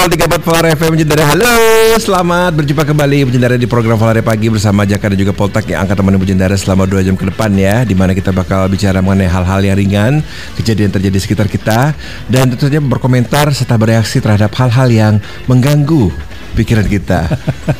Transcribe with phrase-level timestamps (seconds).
[0.00, 1.52] 103.4 Polar FM Jendara Halo,
[2.00, 5.92] selamat berjumpa kembali Jendara di program Polar Pagi bersama Jaka dan juga Poltak yang akan
[5.92, 9.60] temani Jendara selama 2 jam ke depan ya di mana kita bakal bicara mengenai hal-hal
[9.60, 10.24] yang ringan,
[10.56, 11.92] kejadian terjadi di sekitar kita
[12.32, 16.08] dan tentu saja berkomentar serta bereaksi terhadap hal-hal yang mengganggu
[16.56, 17.28] pikiran kita.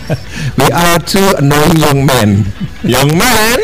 [0.61, 2.45] We are two annoying young men.
[2.85, 3.61] Young man.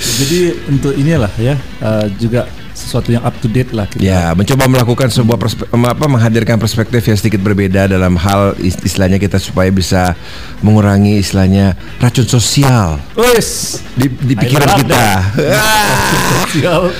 [0.00, 4.04] Jadi untuk inilah ya uh, juga sesuatu yang up to date lah kita.
[4.04, 9.16] Ya, mencoba melakukan sebuah perspe- apa menghadirkan perspektif yang sedikit berbeda dalam hal is- istilahnya
[9.16, 10.12] kita supaya bisa
[10.60, 13.80] mengurangi istilahnya racun sosial Wes.
[13.96, 15.04] di, di pikiran kita.
[16.46, 16.92] Sosial,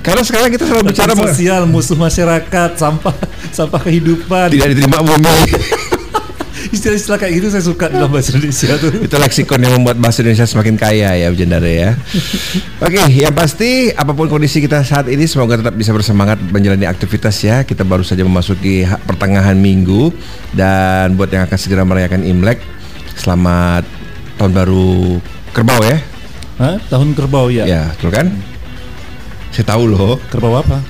[0.00, 3.10] Karena sekarang kita selalu bicara sosial, musuh masyarakat, sampah,
[3.50, 4.54] sampah kehidupan.
[4.54, 5.38] tidak diterima bumi.
[6.66, 8.90] Istilah-istilah kayak gitu saya suka dalam bahasa Indonesia tuh.
[8.98, 11.90] Itu leksikon yang membuat bahasa Indonesia semakin kaya ya, Jendara ya.
[12.78, 17.36] Oke, yang pasti apa pun kondisi kita saat ini semoga tetap bisa bersemangat menjalani aktivitas
[17.40, 17.62] ya.
[17.62, 20.10] Kita baru saja memasuki ha- pertengahan minggu
[20.52, 22.58] dan buat yang akan segera merayakan Imlek,
[23.14, 23.86] selamat
[24.36, 25.96] tahun baru kerbau ya.
[26.56, 26.76] Hah?
[26.88, 27.64] Tahun kerbau ya?
[27.64, 28.26] Ya, betul kan?
[29.52, 30.80] Saya tahu loh, Kerbau apa?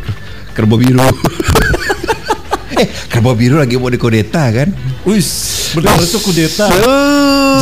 [0.57, 0.99] kerbau biru.
[2.81, 4.73] eh, kerbau biru lagi mau dikodeta kan?
[5.07, 5.29] Wis,
[5.71, 6.67] benar itu kudeta.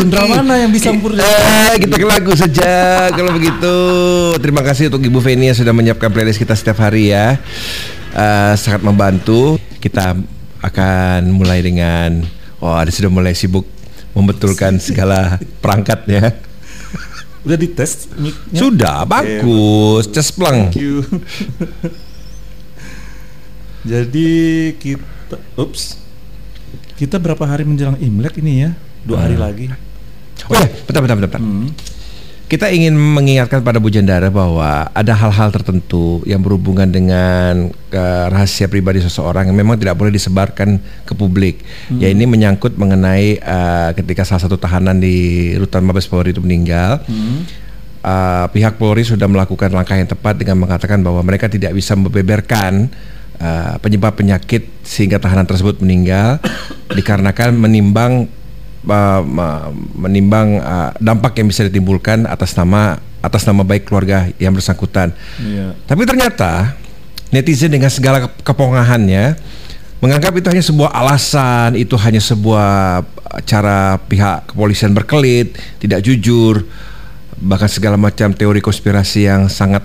[0.01, 2.73] Jenderal mana yang bisa mempur- Eh, kita ke lagu saja
[3.13, 3.77] kalau begitu.
[4.41, 7.37] Terima kasih untuk Ibu Feni yang sudah menyiapkan playlist kita setiap hari ya.
[8.17, 9.61] Eh, sangat membantu.
[9.77, 10.17] Kita
[10.65, 12.25] akan mulai dengan
[12.65, 13.69] oh, ada sudah mulai sibuk
[14.17, 16.33] membetulkan segala perangkatnya.
[17.45, 18.57] Udah dites mic-nya?
[18.57, 20.73] Sudah bagus, cespleng.
[20.73, 21.05] Thank you.
[23.85, 24.33] Jadi
[24.81, 26.01] kita, ups,
[26.95, 28.71] kita berapa hari menjelang Imlek ini ya?
[29.03, 29.71] Dua hari lagi.
[30.47, 31.41] Oh ya, bentar, bentar, bentar.
[31.43, 31.71] Hmm.
[32.45, 37.73] Kita ingin mengingatkan pada Bu Jandara bahwa ada hal-hal tertentu yang berhubungan dengan
[38.31, 40.77] rahasia pribadi seseorang yang memang tidak boleh disebarkan
[41.09, 41.65] ke publik.
[41.97, 47.01] Ya ini menyangkut mengenai eh, ketika salah satu tahanan di Rutan Mabes Polri itu meninggal.
[48.05, 52.93] eh, pihak Polri sudah melakukan langkah yang tepat dengan mengatakan bahwa mereka tidak bisa membeberkan
[53.39, 56.39] eh, penyebab penyakit sehingga tahanan tersebut meninggal
[56.99, 58.29] dikarenakan menimbang
[58.89, 59.23] uh,
[59.97, 65.17] menimbang uh, dampak yang bisa ditimbulkan atas nama atas nama baik keluarga yang bersangkutan.
[65.41, 65.73] Iya.
[65.89, 66.77] Tapi ternyata
[67.33, 69.41] netizen dengan segala ke- kepongahannya
[70.05, 73.01] menganggap itu hanya sebuah alasan, itu hanya sebuah
[73.49, 76.69] cara pihak kepolisian berkelit, tidak jujur,
[77.41, 79.81] bahkan segala macam teori konspirasi yang sangat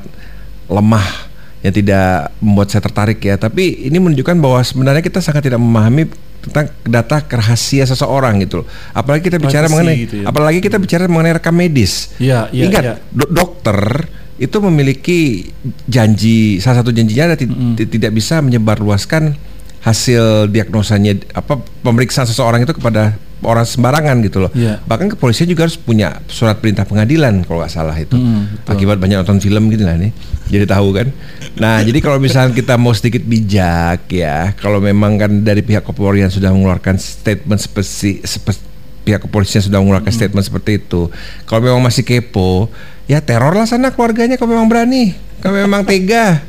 [0.67, 1.28] lemah
[1.59, 3.35] yang tidak membuat saya tertarik ya.
[3.35, 6.07] Tapi ini menunjukkan bahwa sebenarnya kita sangat tidak memahami
[6.39, 8.67] tentang data rahasia seseorang gitu loh.
[8.95, 10.25] Apalagi kita bicara mengenai gitu ya.
[10.31, 12.15] apalagi kita bicara mengenai rekam medis.
[12.15, 12.93] Iya, iya, Ingat, iya.
[13.11, 14.07] do- dokter
[14.39, 15.51] itu memiliki
[15.83, 19.35] janji salah satu janjinya adalah ti- ti- tidak bisa menyebarluaskan
[19.83, 24.51] hasil diagnosanya apa pemeriksaan seseorang itu kepada orang sembarangan gitu loh.
[24.51, 24.83] Iya.
[24.83, 28.15] Bahkan kepolisian juga harus punya surat perintah pengadilan kalau nggak salah itu.
[28.15, 28.69] Mm, betul.
[28.75, 30.11] Akibat banyak nonton film gitu lah nih.
[30.51, 31.07] Jadi tahu kan.
[31.55, 36.31] Nah, jadi kalau misalnya kita mau sedikit bijak ya, kalau memang kan dari pihak kepolisian
[36.31, 38.67] sudah mengeluarkan statement spesi, sepe-
[39.07, 41.07] pihak kepolisian sudah mengeluarkan statement seperti itu.
[41.47, 42.67] Kalau memang masih kepo,
[43.07, 46.43] ya terorlah sana keluarganya kalau memang berani, kalau memang tega.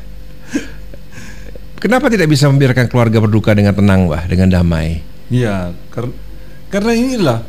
[1.81, 5.01] Kenapa tidak bisa membiarkan keluarga berduka dengan tenang, Wah, dengan damai?
[5.31, 5.73] Iya,
[6.71, 7.39] karena inilah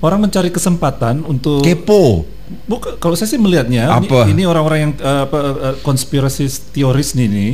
[0.00, 2.26] orang mencari kesempatan untuk Kepo.
[2.62, 4.20] Bukan, kalau saya sih melihatnya ini- Apa?
[4.26, 7.52] ini orang-orang yang eh, apa eh, konspirasi teoris nih, nih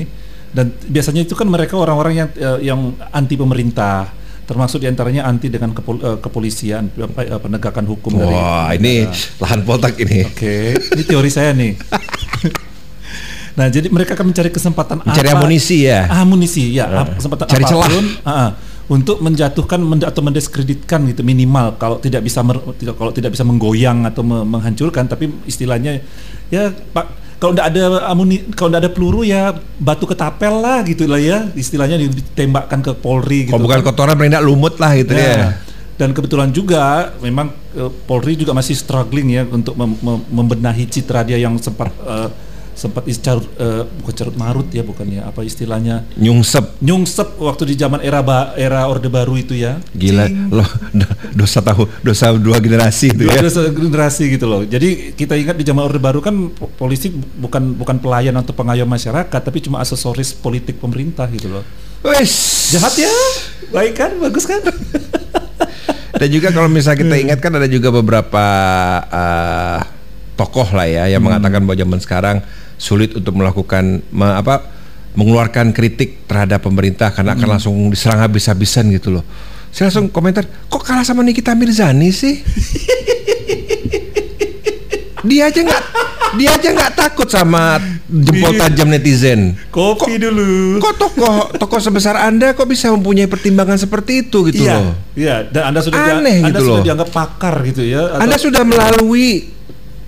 [0.48, 4.10] dan biasanya itu kan mereka orang-orang yang eh, yang anti pemerintah
[4.42, 9.06] termasuk di antaranya anti dengan kepol- eh, kepolisian eh, penegakan hukum dari Wah, ini
[9.36, 10.24] lahan poltak ini.
[10.24, 11.76] Oke, ini teori saya nih.
[13.58, 16.06] nah, jadi mereka akan mencari kesempatan Mencari apa- amunisi ya?
[16.08, 17.84] Amunisi, ya, ap- kesempatan Cari celah.
[17.84, 18.50] apa pun ah, ah,
[18.88, 22.40] untuk menjatuhkan men- atau mendiskreditkan gitu minimal kalau tidak bisa
[22.80, 26.00] tidak kalau tidak bisa menggoyang atau me- menghancurkan, tapi istilahnya
[26.48, 27.06] ya Pak
[27.36, 31.52] kalau tidak ada amuni kalau tidak ada peluru ya batu ketapel lah gitu lah ya
[31.52, 33.54] istilahnya ditembakkan ke Polri gitu.
[33.54, 33.86] Kalau bukan kan.
[33.92, 35.36] kotoran berindak lumut lah gitu Ya.
[35.36, 35.48] ya.
[35.98, 41.22] Dan kebetulan juga memang eh, Polri juga masih struggling ya untuk mem- mem- membenahi citra
[41.22, 42.28] dia yang sempat eh,
[42.78, 46.78] sempat is- carut, eh, bukan carut marut ya bukannya apa istilahnya Nyungsep.
[46.78, 49.82] nyungsep waktu di zaman era ba- era orde baru itu ya.
[49.90, 53.42] Gila, loh do- dosa tahu dosa dua generasi itu Dua ya.
[53.42, 54.62] dua generasi gitu loh.
[54.62, 58.86] Jadi kita ingat di zaman orde baru kan po- polisi bukan bukan pelayan atau pengayom
[58.86, 61.66] masyarakat tapi cuma aksesoris politik pemerintah gitu loh.
[62.00, 62.70] Wes.
[62.70, 63.10] Jahat ya?
[63.68, 64.14] Baik kan?
[64.16, 64.62] Bagus kan?
[66.18, 68.44] Dan juga kalau misalnya kita ingat kan ada juga beberapa
[69.04, 69.78] eh,
[70.34, 72.36] tokoh lah ya yang mengatakan bahwa zaman sekarang
[72.78, 74.62] sulit untuk melakukan me- apa
[75.12, 79.24] mengeluarkan kritik terhadap pemerintah karena akan langsung diserang habis-habisan gitu loh.
[79.68, 82.38] Saya langsung komentar, kok kalah sama Nikita Mirzani sih?
[85.20, 85.82] dia aja nggak
[86.30, 89.58] dia aja nggak takut sama jempol tajam netizen.
[89.68, 90.78] Kopi dulu.
[90.78, 94.94] Kok tokoh tokoh sebesar anda kok bisa mempunyai pertimbangan seperti itu gitu iya, loh?
[95.12, 95.36] iya.
[95.42, 96.84] Dan anda sudah dia- Aneh anda gitu sudah loh.
[96.86, 98.02] dianggap pakar gitu ya.
[98.08, 99.57] atau- Anda sudah melalui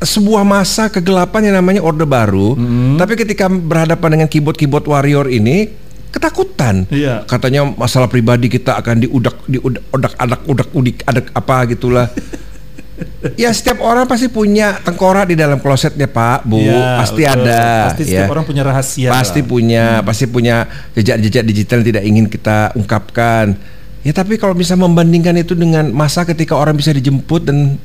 [0.00, 2.96] sebuah masa kegelapan yang namanya Orde Baru, Hmm.
[2.96, 5.68] tapi ketika berhadapan dengan keyboard-keyboard warrior ini
[6.10, 6.88] ketakutan.
[6.90, 7.22] Iya.
[7.28, 12.06] Katanya masalah pribadi kita akan diudak diudak odak adak udak udik adak apa gitulah.
[13.42, 16.60] ya setiap orang pasti punya tengkorak di dalam klosetnya Pak, Bu.
[16.60, 17.36] Iya, pasti betul.
[17.46, 17.62] ada.
[17.92, 18.08] Pasti ya.
[18.08, 19.08] setiap orang punya rahasia.
[19.12, 19.48] Pasti lah.
[19.48, 20.56] punya, pasti punya
[20.96, 23.54] jejak-jejak digital yang tidak ingin kita ungkapkan.
[24.00, 27.76] Ya tapi kalau bisa membandingkan itu dengan masa ketika orang bisa dijemput dan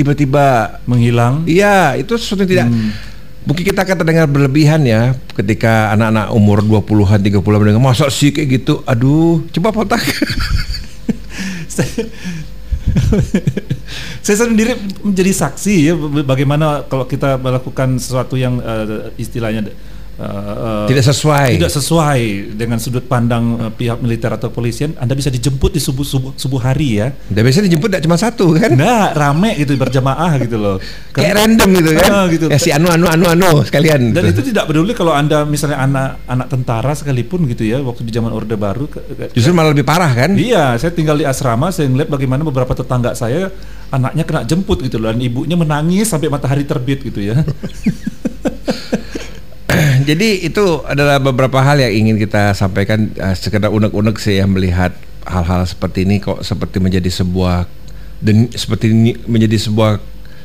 [0.00, 1.44] tiba-tiba menghilang.
[1.44, 2.68] Iya, itu sesuatu yang tidak
[3.40, 8.60] Mungkin kita akan terdengar berlebihan ya ketika anak-anak umur 20-an, 30-an mendengar masa sih kayak
[8.60, 8.84] gitu.
[8.84, 10.04] Aduh, coba potak.
[14.24, 15.94] saya sendiri menjadi saksi ya
[16.26, 19.70] bagaimana kalau kita melakukan sesuatu yang eh, istilahnya
[20.20, 21.48] eh, eh, tidak sesuai.
[21.56, 22.20] tidak sesuai
[22.60, 26.60] dengan sudut pandang eh, pihak militer atau kepolisian, Anda bisa dijemput di subuh subuh subuh
[26.60, 27.16] hari ya.
[27.32, 28.76] Dan biasanya dijemput tidak cuma satu kan?
[28.76, 30.76] Nah, rame gitu berjamaah gitu loh.
[31.16, 32.10] Kayak random gitu kan?
[32.12, 32.46] Ah, gitu.
[32.52, 34.12] Ya si anu anu anu anu sekalian.
[34.12, 38.12] Dan itu tidak peduli kalau Anda misalnya anak anak tentara sekalipun gitu ya, waktu di
[38.12, 38.90] zaman Orde Baru
[39.32, 40.34] Justru malah lebih parah kan?
[40.36, 43.48] Iya, saya tinggal di asrama, saya ngeliat bagaimana beberapa tetangga saya
[43.90, 47.40] anaknya kena jemput gitu loh, dan ibunya menangis sampai matahari terbit gitu ya.
[50.04, 54.92] Jadi itu adalah beberapa hal yang ingin kita sampaikan eh, sekedar unek-unek sih ya melihat
[55.26, 57.68] hal-hal seperti ini kok seperti menjadi sebuah
[58.20, 60.00] dan seperti ini menjadi sebuah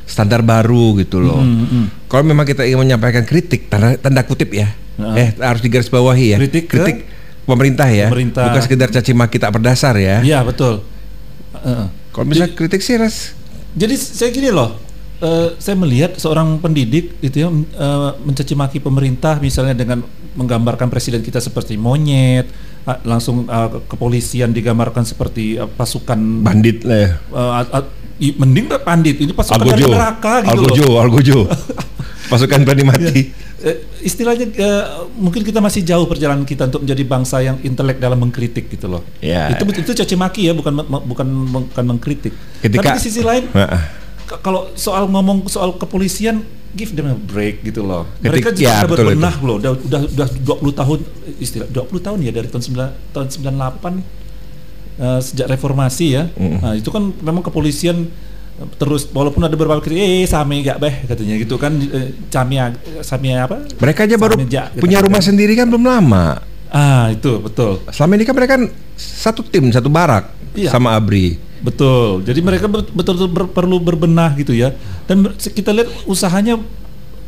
[0.06, 1.42] standar baru gitu loh.
[1.42, 4.70] Hmm, Kalau memang kita ingin menyampaikan kritik tanda, tanda kutip ya,
[5.18, 6.38] eh harus digarisbawahi ya.
[6.40, 7.04] Kritik ke
[7.44, 8.46] pemerintah ya, pemerintah.
[8.48, 10.22] bukan sekedar caci maki tak berdasar ya.
[10.22, 10.86] Iya betul.
[11.58, 11.84] Heeh.
[12.14, 13.36] Kalau bisa kritik sih ras.
[13.76, 14.80] Jadi saya gini loh,
[15.18, 20.04] eh, saya melihat seorang pendidik itu ya eh, mencaci maki pemerintah misalnya dengan
[20.36, 22.44] menggambarkan presiden kita seperti monyet,
[23.02, 27.10] langsung ah, kepolisian digambarkan seperti ah, pasukan bandit lah ya.
[27.32, 27.84] ah, ah,
[28.16, 30.96] i- mending pandit ini pasukan dari neraka gitu Algojo, loh.
[31.00, 31.38] Algojo.
[32.26, 33.30] Pasukan berani mati.
[33.62, 34.84] Eh, istilahnya eh,
[35.14, 39.06] mungkin kita masih jauh perjalanan kita untuk menjadi bangsa yang intelek dalam mengkritik gitu loh.
[39.22, 39.46] Ya.
[39.54, 40.74] Itu itu caci maki ya, bukan
[41.06, 41.26] bukan
[41.70, 42.34] bukan mengkritik.
[42.58, 43.82] Ketika- Tapi di sisi lain Heeh.
[44.26, 46.42] Kalau soal ngomong soal kepolisian
[46.72, 48.04] give them a break gitu loh.
[48.20, 49.56] Mereka Ketik- juga ya, udah betul berbenah loh.
[49.56, 50.98] Udah udah udah 20 tahun
[51.38, 54.02] istilah 20 tahun ya dari tahun 9 tahun 98
[54.98, 56.22] eh, sejak reformasi ya.
[56.36, 58.08] Nah, itu kan memang kepolisian
[58.56, 62.72] eh, terus walaupun ada beberapa kritik eh sami gak beh katanya gitu kan eh, camia
[63.00, 63.62] samia apa?
[63.74, 65.06] Mereka aja baru gitu punya kan.
[65.06, 66.40] rumah sendiri kan belum lama.
[66.66, 67.78] Ah, itu betul.
[67.88, 70.72] Selama ini kan mereka kan satu tim, satu barak Iya.
[70.72, 71.36] sama Abri.
[71.60, 72.22] Betul.
[72.22, 74.72] Jadi mereka betul-betul ber- perlu berbenah gitu ya.
[75.04, 76.60] Dan kita lihat usahanya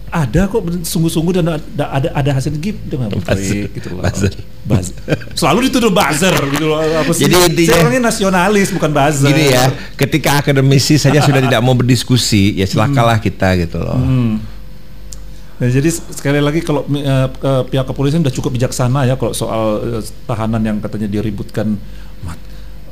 [0.08, 4.00] ada kok sungguh-sungguh dan ada ada, ada hasil give dengan baik gitu loh.
[4.00, 4.32] Buzzer.
[4.64, 4.96] Buzzer.
[5.36, 6.80] Selalu dituduh buzzer gitu loh.
[6.80, 7.28] Apa sih?
[7.28, 9.28] Jadi intinya- Saya orangnya nasionalis bukan buzzer.
[9.28, 14.00] Gini ya, ketika akademisi saja sudah tidak mau berdiskusi, ya silakanlah kita gitu loh.
[14.00, 14.40] Hmm.
[15.58, 20.02] Nah, jadi sekali lagi kalau ke- pihak kepolisian sudah cukup bijaksana ya kalau soal eh,
[20.24, 21.74] tahanan yang katanya diributkan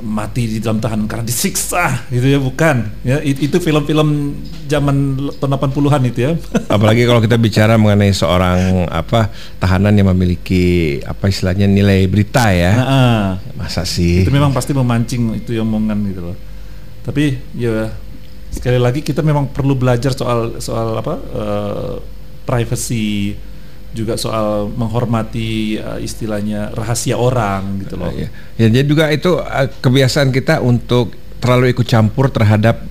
[0.00, 4.36] mati di dalam tahanan karena disiksa gitu ya bukan ya it- itu film-film
[4.66, 6.32] zaman tahun 80-an itu ya
[6.76, 12.72] Apalagi kalau kita bicara mengenai seorang apa tahanan yang memiliki apa istilahnya nilai berita ya.
[12.76, 13.24] Nah, ah.
[13.56, 14.26] Masa sih?
[14.26, 16.36] itu memang pasti memancing itu omongan gitu loh
[17.06, 17.94] tapi ya
[18.50, 21.94] sekali lagi kita memang perlu belajar soal soal apa eh,
[22.42, 23.38] privacy
[23.96, 29.66] juga soal menghormati eh, istilahnya rahasia orang gitu loh Ya, ya jadi juga itu uh,
[29.80, 32.84] kebiasaan kita untuk terlalu ikut campur terhadap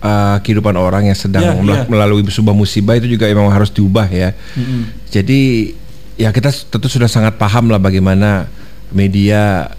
[0.00, 1.86] uh, kehidupan orang yang sedang Ya, ya.
[1.86, 4.34] melalui sebuah musibah itu juga memang harus diubah ya.
[4.54, 5.06] Mm-mm.
[5.08, 5.72] Jadi
[6.14, 8.46] ya kita tentu sudah sangat paham lah bagaimana
[8.90, 9.70] media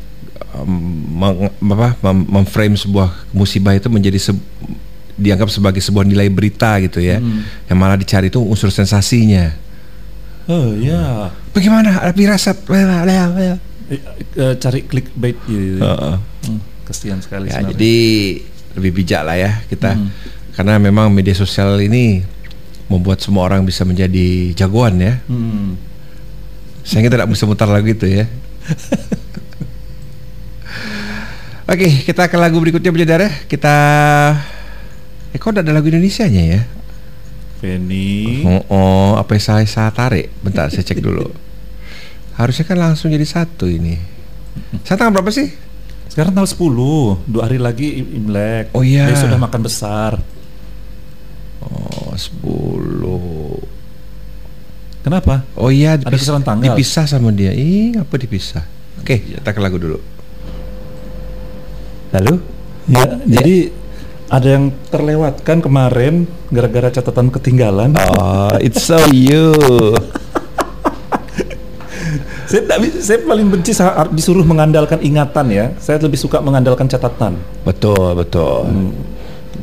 [0.55, 0.69] um,
[1.15, 4.45] meng- apa, mem- memframe sebuah musibah itu menjadi se-
[5.15, 7.19] dianggap sebagai sebuah nilai berita gitu ya.
[7.67, 9.51] Yang malah dicari itu unsur sensasinya.
[10.49, 12.01] Oh ya, Bagaimana?
[12.01, 12.65] Ada pirasat.
[13.89, 14.01] Eh,
[14.37, 15.77] eh, cari clickbait gitu.
[15.77, 16.15] Heeh.
[16.49, 17.53] Hmm, kasihan sekali.
[17.53, 17.77] Ya, sebenarnya.
[17.77, 17.95] jadi
[18.77, 19.93] lebih bijak lah ya kita.
[20.57, 22.25] Karena memang media sosial ini
[22.89, 25.21] membuat semua orang bisa menjadi jagoan ya.
[25.29, 25.77] Hmm.
[26.81, 28.25] Saya tidak bisa mutar lagu itu ya.
[31.69, 33.29] Oke, kita ke lagu berikutnya Bidadara.
[33.45, 33.77] Kita
[35.29, 36.65] Eh kok ada lagu Indonesianya ya?
[37.59, 38.47] Feni.
[38.47, 40.31] Oh, oh apa yang saya, saya tarik?
[40.39, 41.27] Bentar, saya cek dulu.
[42.39, 43.99] Harusnya kan langsung jadi satu ini.
[44.87, 45.51] Saya tanggal berapa sih?
[46.07, 48.71] Sekarang tanggal 10, dua hari lagi Imlek.
[48.71, 49.11] Oh iya.
[49.11, 50.23] Dia sudah makan besar.
[51.59, 53.59] Oh, 10.
[55.03, 55.43] Kenapa?
[55.59, 56.75] Oh iya, Ada kesalahan tanggal.
[56.75, 57.51] Dipisah sama dia.
[57.51, 58.63] Ih, apa dipisah?
[59.03, 59.99] Oke, kita ke lagu dulu.
[62.15, 62.35] Lalu?
[62.89, 63.69] Ya, jadi
[64.29, 67.97] ada yang terlewatkan kemarin gara-gara catatan ketinggalan.
[67.97, 69.51] Oh, it's so you.
[72.49, 75.69] Saya, tak saya paling benci saat disuruh mengandalkan ingatan ya.
[75.77, 77.37] Saya lebih suka mengandalkan catatan.
[77.61, 78.65] betul, betul.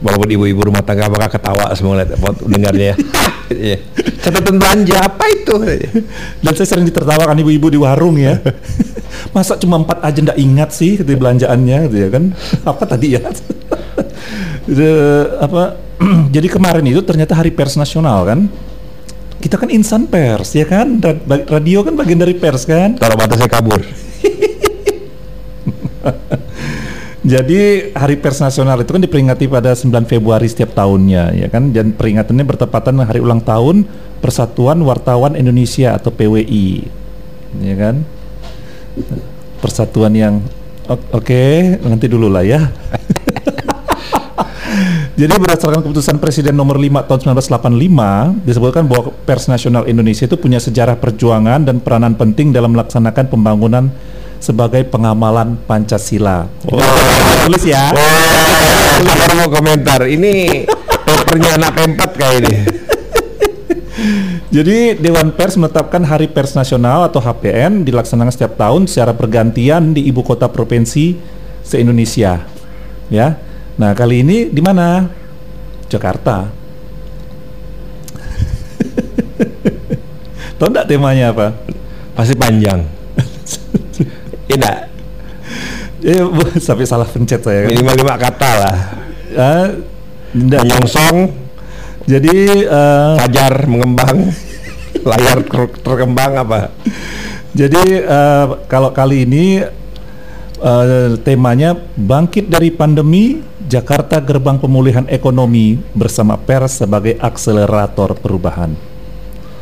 [0.07, 2.15] Walaupun ibu-ibu rumah tangga bakal ketawa semua lihat
[2.47, 2.95] dengarnya.
[3.47, 3.79] Iya.
[4.27, 5.55] Catatan belanja apa itu?
[6.43, 8.43] Dan saya sering ditertawakan ibu-ibu di warung ya.
[9.35, 12.35] Masa cuma empat aja ndak ingat sih gitu belanjaannya gitu ya kan?
[12.67, 13.23] Apa tadi ya?
[14.67, 15.79] The- apa?
[16.35, 18.51] jadi kemarin itu ternyata hari pers nasional kan?
[19.41, 20.99] Kita kan insan pers ya kan?
[21.49, 22.99] Radio kan bagian dari pers kan?
[22.99, 23.81] Taruh mata saya kabur.
[27.27, 31.91] Jadi Hari Pers Nasional itu kan diperingati pada 9 Februari setiap tahunnya ya kan dan
[31.91, 33.83] peringatannya bertepatan dengan hari ulang tahun
[34.23, 36.87] Persatuan Wartawan Indonesia atau PWI.
[37.67, 38.07] Ya kan?
[39.59, 40.39] Persatuan yang
[40.87, 42.63] oke, nanti dulu lah ya.
[45.17, 50.61] Jadi berdasarkan keputusan Presiden nomor 5 tahun 1985 disebutkan bahwa Pers Nasional Indonesia itu punya
[50.61, 53.89] sejarah perjuangan dan peranan penting dalam melaksanakan pembangunan
[54.45, 56.45] sebagai pengamalan Pancasila.
[56.69, 57.97] Tulis ya.
[57.97, 60.05] Oh, saya mau komentar.
[60.05, 62.55] Ini papernya anak pempat kayak ini.
[64.53, 70.05] Jadi Dewan Pers menetapkan Hari Pers Nasional atau HPN dilaksanakan setiap tahun secara bergantian di
[70.05, 71.17] ibu kota provinsi
[71.65, 72.45] se-Indonesia.
[73.09, 73.46] Ya.
[73.77, 75.05] Nah, kali ini di mana?
[75.87, 76.49] Jakarta.
[80.57, 81.53] Tahu enggak temanya apa?
[82.17, 82.81] Pasti panjang.
[84.49, 84.77] Tidak.
[86.01, 87.77] Eh, bu- sampai salah pencet saya kan.
[87.77, 88.77] Minimal lima kata lah.
[89.37, 89.67] Ah,
[90.33, 90.61] enggak.
[90.65, 91.17] Menyongsong,
[92.07, 94.31] Jadi eh, fajar mengembang,
[95.11, 96.71] layar ter- terkembang apa?
[97.53, 99.61] Jadi eh, kalau kali ini
[100.57, 108.79] eh, temanya bangkit dari pandemi Jakarta gerbang pemulihan ekonomi bersama pers sebagai akselerator perubahan.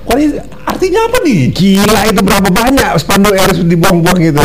[0.04, 0.36] Wah, ini
[0.68, 1.48] artinya apa nih?
[1.48, 4.44] Gila itu berapa banyak spanduk harus dibuang-buang gitu.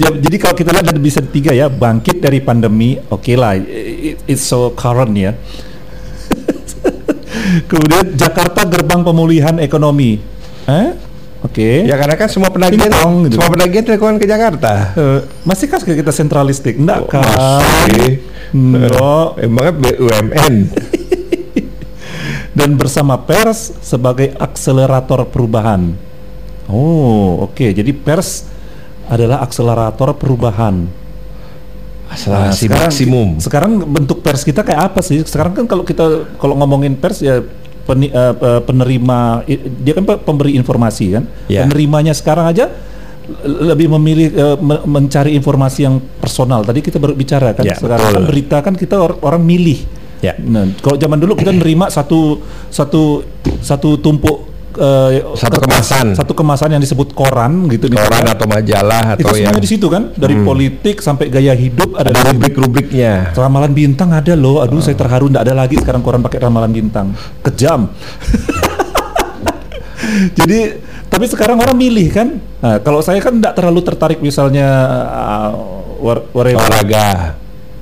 [0.00, 4.24] Ya, jadi kalau kita lihat ada bisa tiga ya bangkit dari pandemi, oke lah, it-
[4.24, 5.36] it's so current ya.
[7.68, 10.16] Kemudian Jakarta gerbang pemulihan ekonomi,
[10.64, 10.96] eh?
[11.40, 11.88] Oke.
[11.88, 12.92] Ya karena kan semua penagihan,
[13.24, 13.40] gitu.
[13.40, 14.92] semua penagihan dilakukan ke Jakarta.
[14.92, 16.76] Eh, masih kan kita sentralistik?
[16.76, 17.24] Enggak kan?
[17.24, 18.20] Masih.
[18.52, 19.40] Enggak.
[19.40, 20.54] Emangnya BUMN.
[22.58, 25.96] Dan bersama pers sebagai akselerator perubahan.
[26.68, 27.72] Oh, oke.
[27.72, 28.44] Jadi pers
[29.08, 30.86] adalah akselerator perubahan.
[32.10, 33.28] Akselerasi sekarang, maksimum.
[33.38, 35.22] Sekarang bentuk pers kita kayak apa sih?
[35.24, 37.40] Sekarang kan kalau kita kalau ngomongin pers ya
[37.84, 39.44] peni- pe- penerima
[39.80, 41.24] dia kan pe- pemberi informasi kan.
[41.46, 41.64] Ya.
[41.64, 42.66] Penerimanya sekarang aja
[43.46, 46.66] lebih memilih me- mencari informasi yang personal.
[46.66, 47.62] Tadi kita baru bicara kan.
[47.62, 48.16] Ya, sekarang betul.
[48.18, 49.78] kan berita kan kita or- orang milih.
[50.20, 50.36] Ya.
[50.36, 53.24] Nah, kalau zaman dulu kita nerima satu satu
[53.62, 56.06] satu tumpuk eh, Satu kemasan.
[56.14, 58.36] satu kemasan yang disebut koran gitu Koran misalnya.
[58.36, 62.14] atau majalah itu atau yang semuanya di situ kan dari politik sampai gaya hidup ada,
[62.14, 63.34] ada rubrik-rubriknya.
[63.34, 64.62] Ramalan bintang ada loh.
[64.62, 67.10] Aduh, saya terharu nggak ada lagi sekarang koran pakai ramalan bintang.
[67.42, 67.90] Kejam.
[70.38, 70.58] Jadi,
[71.06, 72.28] tapi sekarang orang milih kan.
[72.60, 74.68] Nah, kalau saya kan nggak terlalu tertarik misalnya
[75.06, 75.50] uh,
[76.00, 76.26] war-.
[76.34, 77.36] Olahraga.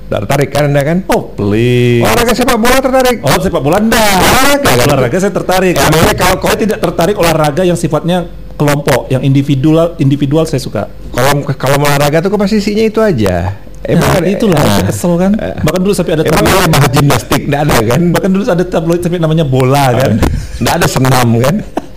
[0.09, 0.97] Tertarik kan Anda kan?
[1.05, 2.01] Oh, please.
[2.01, 3.17] Olahraga sepak bola tertarik.
[3.21, 4.17] Oh, sepak bola enggak.
[4.17, 4.69] Olahraga.
[4.89, 5.73] Olahraga saya tertarik.
[5.77, 8.25] Ya, makanya kalau saya tidak tertarik olahraga yang sifatnya
[8.57, 10.89] kelompok, yang individual individual saya suka.
[11.13, 13.53] Kalau kalau olahraga tuh kok pasti isinya itu aja.
[13.79, 15.31] Emang kan- itulah saya kesel kan.
[15.37, 18.01] Bahkan dulu sampai ada Emang tabloid, ada bahas gimnastik enggak ada kan?
[18.11, 20.11] bahkan dulu ada tabloid sampai namanya bola kan.
[20.59, 21.55] Enggak ada senam kan?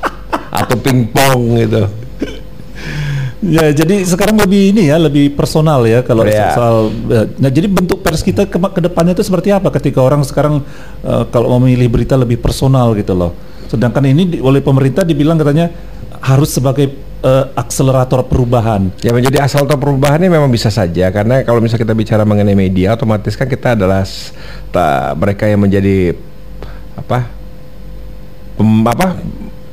[0.63, 1.83] Atau pingpong gitu.
[3.43, 6.55] Ya, jadi sekarang lebih ini ya, lebih personal ya kalau Ya.
[6.55, 6.95] soal.
[7.11, 10.63] eh, Nah, jadi bentuk pers kita ke, ke depannya itu seperti apa ketika orang sekarang
[11.03, 13.35] eh, kalau memilih berita lebih personal gitu loh.
[13.67, 15.75] Sedangkan ini di- oleh pemerintah dibilang katanya
[16.23, 18.95] harus sebagai eh, akselerator perubahan.
[19.03, 22.95] Ya menjadi asal atau perubahannya memang bisa saja karena kalau misalnya kita bicara mengenai media
[22.95, 24.07] otomatis kan kita adalah
[24.71, 26.15] ta- mereka yang menjadi
[26.95, 27.27] apa
[28.55, 29.07] pem- apa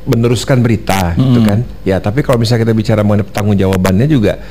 [0.09, 1.61] meneruskan berita gitu kan.
[1.85, 4.41] Ya tapi kalau misalnya kita bicara mengenai pertanggungjawabannya juga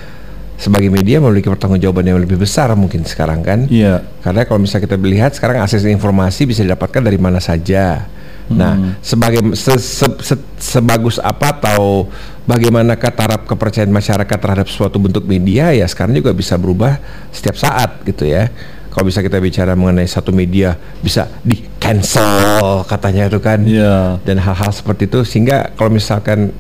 [0.58, 3.70] sebagai media memiliki pertanggungjawaban yang lebih besar mungkin sekarang kan.
[3.70, 4.02] Iya.
[4.22, 8.10] Karena kalau misalnya kita melihat sekarang akses informasi bisa didapatkan dari mana saja.
[8.48, 12.08] Nah, sebagai se, se, se- sebagus apa atau
[12.48, 16.96] bagaimanakah taraf kepercayaan masyarakat terhadap suatu bentuk media ya sekarang juga bisa berubah
[17.28, 18.48] setiap saat gitu ya.
[18.88, 23.61] Kalau bisa kita bicara mengenai satu media bisa di cancel katanya itu kan.
[23.64, 24.21] Iya.
[24.23, 26.52] dan hal-hal seperti itu sehingga kalau misalkan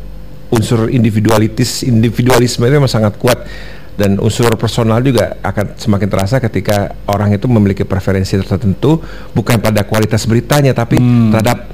[0.48, 3.44] unsur individualitis individualisme itu memang sangat kuat.
[3.98, 9.02] Dan unsur personal juga akan semakin terasa ketika orang itu memiliki preferensi tertentu
[9.34, 11.02] bukan pada kualitas beritanya tapi
[11.34, 11.66] terhadap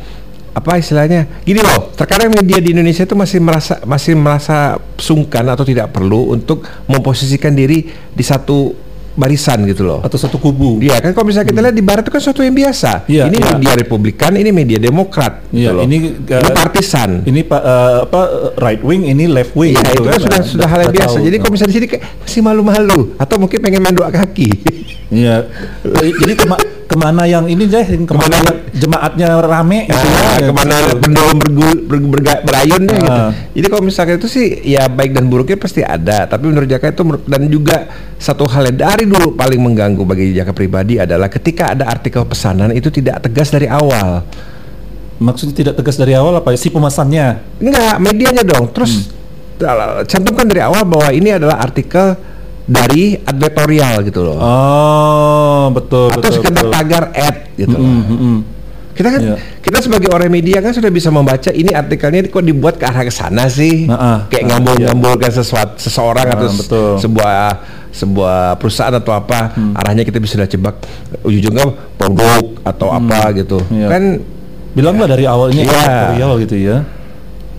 [0.54, 5.68] apa istilahnya gini loh terkadang media di Indonesia itu masih merasa masih merasa sungkan atau
[5.68, 8.72] tidak perlu untuk memposisikan diri di satu
[9.14, 10.82] barisan gitu loh Atau satu kubu.
[10.82, 13.06] Iya kan kalau misalnya kita lihat di barat itu kan sesuatu yang biasa.
[13.06, 13.50] Iya, ini iya.
[13.54, 15.46] media Republikan, ini media Demokrat.
[15.54, 15.82] Iya, gitu loh.
[15.86, 17.10] ini, ini uh, partisan.
[17.22, 18.20] Ini eh, apa
[18.58, 19.78] right wing, ini left wing.
[19.78, 21.14] Iya, gitu itu kan sudah Nah, sudah hal yang biasa.
[21.14, 21.24] tahu.
[21.30, 24.50] Jadi kalau misalnya di sini kayak masih malu-malu atau mungkin pengen main dua kaki.
[25.14, 25.36] Iya.
[25.86, 26.32] Eh, Jadi
[26.94, 30.46] ke mana yang ini deh, yang ke mana, Kemana- jemaatnya rame gitu Nah, ya.
[30.46, 30.96] ke mana Gitu.
[31.00, 33.10] pendulum bergul, ber, berga- berayun deh gitu.
[33.12, 33.30] Ah.
[33.50, 36.24] Jadi kalau misalkan itu sih ya baik dan buruknya pasti ada.
[36.24, 37.76] Tapi menurut Jaka itu dan juga
[38.16, 42.70] satu hal yang dari dulu paling mengganggu bagi Jaka pribadi adalah ketika ada artikel pesanan
[42.70, 44.22] itu tidak tegas dari awal.
[45.16, 46.58] Maksudnya tidak tegas dari awal apa ya?
[46.58, 47.26] Si pemesannya.
[47.58, 48.70] Enggak, medianya dong.
[48.70, 49.10] Terus
[49.54, 52.18] dal- cantumkan dari awal bahwa ini adalah artikel
[52.64, 54.38] dari advertorial gitu loh.
[54.40, 56.34] Oh, betul Atau betul.
[56.38, 56.72] sekedar betul.
[56.72, 57.76] tagar ad gitu.
[57.76, 58.38] Mm, mm, mm.
[58.94, 59.36] Kita kan Iya.
[59.58, 63.10] kita sebagai orang media kan sudah bisa membaca ini artikelnya kok dibuat ke arah ke
[63.10, 63.90] sana sih.
[63.90, 64.18] Nah, ah.
[64.30, 66.90] Kayak Ah, ngambul-ngambulkan sesuatu seseorang Ah, atau betul.
[67.02, 67.38] sebuah
[67.90, 69.74] sebuah perusahaan atau apa Hmm.
[69.74, 70.78] arahnya kita bisa sudah jebak
[71.22, 73.58] ujung-ujungnya produk atau apa gitu.
[73.68, 73.86] Iya.
[73.90, 74.04] Kan
[74.74, 75.70] Bilanglah dari awalnya Iya.
[75.70, 76.76] editorial gitu ya.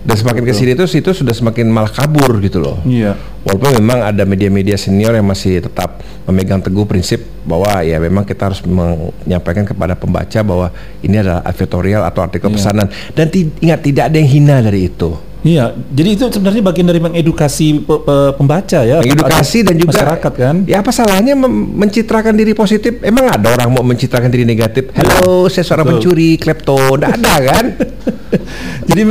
[0.06, 2.78] Dan semakin ke sini itu itu sudah semakin malah kabur gitu loh.
[2.86, 3.18] Iya.
[3.42, 8.46] Walaupun memang ada media-media senior yang masih tetap memegang teguh prinsip bahwa ya memang kita
[8.46, 12.54] harus menyampaikan kepada pembaca bahwa ini adalah advertorial atau artikel Iya.
[12.54, 13.26] pesanan dan
[13.58, 15.10] ingat tidak ada yang hina dari itu.
[15.46, 20.32] Iya, jadi itu sebenarnya bagian dari mengedukasi pe- pe- pembaca ya, Mengedukasi dan juga masyarakat
[20.34, 20.56] kan.
[20.66, 22.98] Ya apa salahnya mencitrakan diri positif?
[22.98, 24.90] Emang ada orang mau mencitrakan diri negatif?
[24.98, 25.98] Halo, saya seorang Betul.
[26.02, 27.64] pencuri, klepto, tidak ada kan?
[28.90, 29.02] Jadi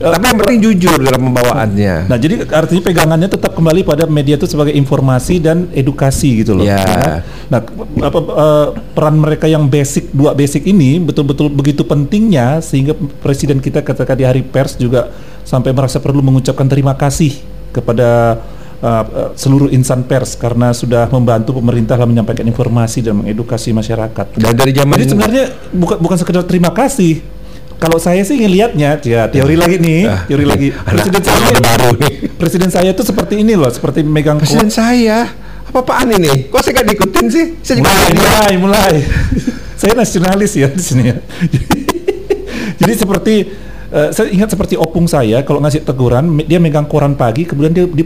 [0.00, 2.08] Tapi yang penting jujur dalam pembawaannya.
[2.08, 6.64] Nah, jadi artinya pegangannya tetap kembali pada media itu sebagai informasi dan edukasi gitu loh.
[6.64, 6.80] Ya.
[6.80, 7.20] kan?
[7.52, 7.60] Nah,
[8.00, 13.84] apa eh, peran mereka yang basic dua basic ini betul-betul begitu pentingnya sehingga presiden kita
[13.84, 15.12] ketika di hari pers juga
[15.44, 17.36] sampai merasa perlu mengucapkan terima kasih
[17.68, 18.40] kepada
[18.80, 19.04] eh,
[19.36, 24.32] seluruh insan pers karena sudah membantu pemerintah dalam menyampaikan informasi dan mengedukasi masyarakat.
[24.32, 25.44] Dan dari zaman Jadi sebenarnya
[25.76, 27.39] bukan bukan sekedar terima kasih.
[27.80, 30.68] Kalau saya sih ngelihatnya, ya teori lagi nih, Ah, teori lagi.
[30.92, 32.12] Presiden saya, baru nih.
[32.36, 35.32] presiden saya tuh seperti ini loh, seperti megang Presiden saya
[35.64, 36.52] apa-apaan ini?
[36.52, 37.44] Kok saya gak diikutin sih?
[37.64, 38.94] Saya juga mulai, nggak mulai, mulai.
[39.80, 41.16] saya nasionalis ya di sini ya.
[42.84, 43.34] Jadi seperti
[43.88, 47.84] eh, saya ingat seperti opung saya kalau ngasih teguran dia megang koran pagi kemudian dia
[47.88, 48.04] di,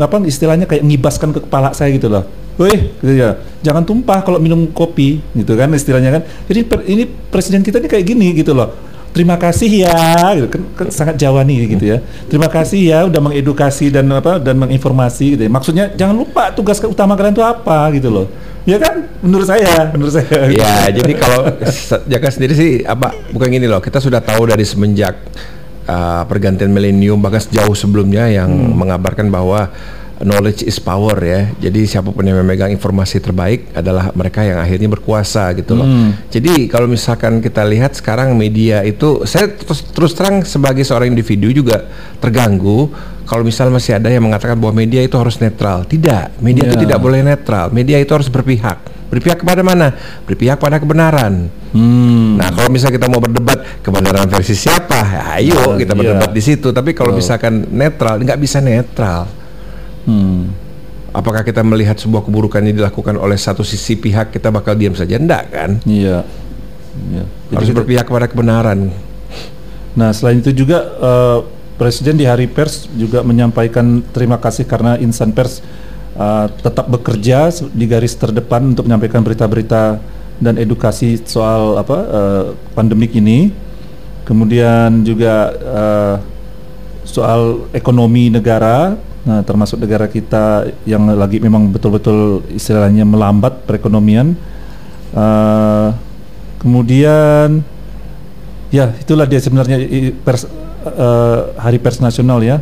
[0.00, 2.28] apa istilahnya kayak ngibaskan ke kepala saya gitu loh.
[2.54, 3.40] Woi, gitu ya.
[3.64, 6.22] Jangan tumpah kalau minum kopi gitu kan istilahnya kan.
[6.44, 8.93] Jadi per- ini presiden kita ini kayak gini gitu loh.
[9.14, 12.02] Terima kasih ya, gitu kan, kan sangat Jawa nih gitu ya.
[12.26, 15.42] Terima kasih ya udah mengedukasi dan apa dan menginformasi gitu.
[15.46, 15.50] Ya.
[15.54, 18.26] Maksudnya jangan lupa tugas utama kalian itu apa gitu loh.
[18.66, 19.06] Ya kan?
[19.22, 20.50] Menurut saya, menurut saya.
[20.50, 21.46] Ya, jadi kalau
[22.10, 23.78] Jaka sendiri sih apa bukan gini loh.
[23.78, 25.14] Kita sudah tahu dari semenjak
[25.86, 29.70] uh, pergantian milenium bahkan jauh sebelumnya yang mengabarkan bahwa
[30.24, 31.52] knowledge is power ya.
[31.60, 35.86] Jadi siapa pun yang memegang informasi terbaik adalah mereka yang akhirnya berkuasa gitu loh.
[36.32, 41.52] Jadi kalau misalkan kita lihat sekarang media itu saya terus, terus terang sebagai seorang individu
[41.52, 41.84] juga
[42.18, 42.88] terganggu
[43.24, 45.88] kalau misal masih ada yang mengatakan bahwa media itu harus netral.
[45.88, 46.82] Tidak, media itu Ya.
[46.88, 47.72] tidak boleh netral.
[47.72, 49.08] Media itu harus berpihak.
[49.08, 49.96] Berpihak kepada mana?
[50.28, 51.48] Berpihak pada kebenaran.
[51.72, 52.36] Hmm.
[52.36, 56.00] Nah, kalau misalnya kita mau berdebat kebenaran versi siapa, ya ayo Nah, kita iya.
[56.04, 56.68] berdebat di situ.
[56.70, 59.43] Tapi kalau misalkan netral, nggak bisa netral.
[60.04, 60.52] Hmm.
[61.14, 65.14] Apakah kita melihat sebuah keburukan ini dilakukan oleh satu sisi pihak kita bakal diam saja?
[65.14, 65.70] Enggak kan?
[65.86, 66.26] Iya.
[67.10, 67.24] Iya.
[67.54, 68.90] Harus kita- berpihak kepada kebenaran.
[69.94, 71.38] Nah, selain itu juga eh,
[71.74, 75.58] Presiden di Hari Pers juga menyampaikan terima kasih karena insan pers
[76.18, 79.98] eh, tetap bekerja di garis terdepan untuk menyampaikan berita-berita
[80.42, 83.54] dan edukasi soal apa eh, pandemik ini.
[84.26, 86.14] Kemudian juga eh,
[87.06, 94.36] soal ekonomi negara, nah termasuk negara kita yang lagi memang betul-betul istilahnya melambat perekonomian.
[95.14, 95.88] Eh,
[96.60, 97.64] kemudian
[98.74, 99.78] Ya, itulah dia sebenarnya
[100.26, 100.50] pers
[100.82, 102.58] eh, Hari Pers Nasional ya.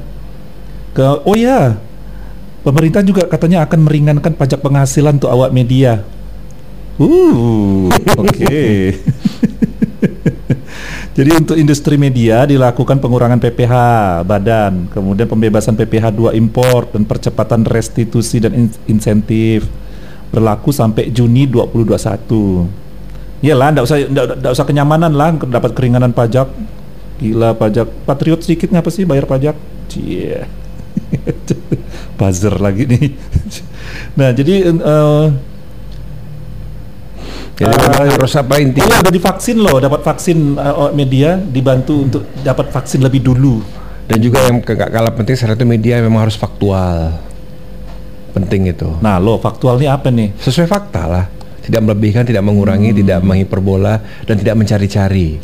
[0.92, 1.80] Ke oh ya.
[2.62, 6.04] Pemerintah juga katanya akan meringankan pajak penghasilan untuk awak media.
[7.00, 7.88] Uh,
[8.22, 8.62] oke.
[11.12, 13.74] Jadi untuk industri media dilakukan pengurangan PPh
[14.24, 19.68] badan, kemudian pembebasan PPh 2 impor dan percepatan restitusi dan in insentif
[20.32, 23.44] berlaku sampai Juni 2021.
[23.44, 26.48] Iyalah, enggak usah enggak usah kenyamanan lah dapat keringanan pajak.
[27.20, 29.52] Gila pajak patriot sedikit ngapa sih bayar pajak?
[29.92, 30.48] Cie.
[32.16, 33.12] Buzzer lagi nih.
[34.18, 35.28] nah, jadi uh,
[37.52, 38.96] jadi uh, harus apa intinya?
[38.96, 43.60] Oh, udah divaksin loh, dapat vaksin uh, media dibantu untuk dapat vaksin lebih dulu.
[44.08, 47.12] Dan juga yang gak kalah penting salah satu media memang harus faktual.
[48.32, 48.88] Penting itu.
[49.04, 50.32] Nah, lo faktualnya apa nih?
[50.40, 51.24] Sesuai fakta lah.
[51.62, 52.98] Tidak melebihkan, tidak mengurangi, hmm.
[53.06, 55.38] tidak menghiperbola dan tidak mencari-cari.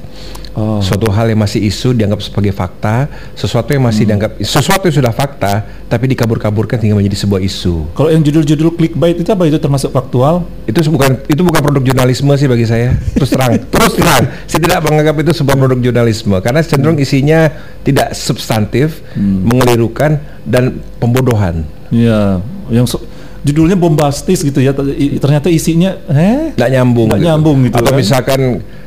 [0.59, 0.83] Oh.
[0.83, 3.07] Suatu hal yang masih isu dianggap sebagai fakta,
[3.39, 4.11] sesuatu yang masih hmm.
[4.11, 7.95] dianggap sesuatu yang sudah fakta tapi dikabur-kaburkan hingga menjadi sebuah isu.
[7.95, 10.43] Kalau yang judul-judul clickbait itu apa itu termasuk faktual?
[10.67, 12.99] Itu bukan itu bukan produk jurnalisme sih bagi saya.
[13.15, 17.55] Terus terang, terus terang, saya tidak menganggap itu sebuah produk jurnalisme karena cenderung isinya
[17.87, 19.47] tidak substantif, hmm.
[19.47, 21.63] mengelirukan dan pembodohan.
[21.89, 23.01] Iya, yang so
[23.49, 24.77] judulnya bombastis gitu ya
[25.17, 27.29] ternyata isinya eh nggak nyambung nggak gitu.
[27.33, 27.99] nyambung gitu atau kan?
[27.99, 28.41] misalkan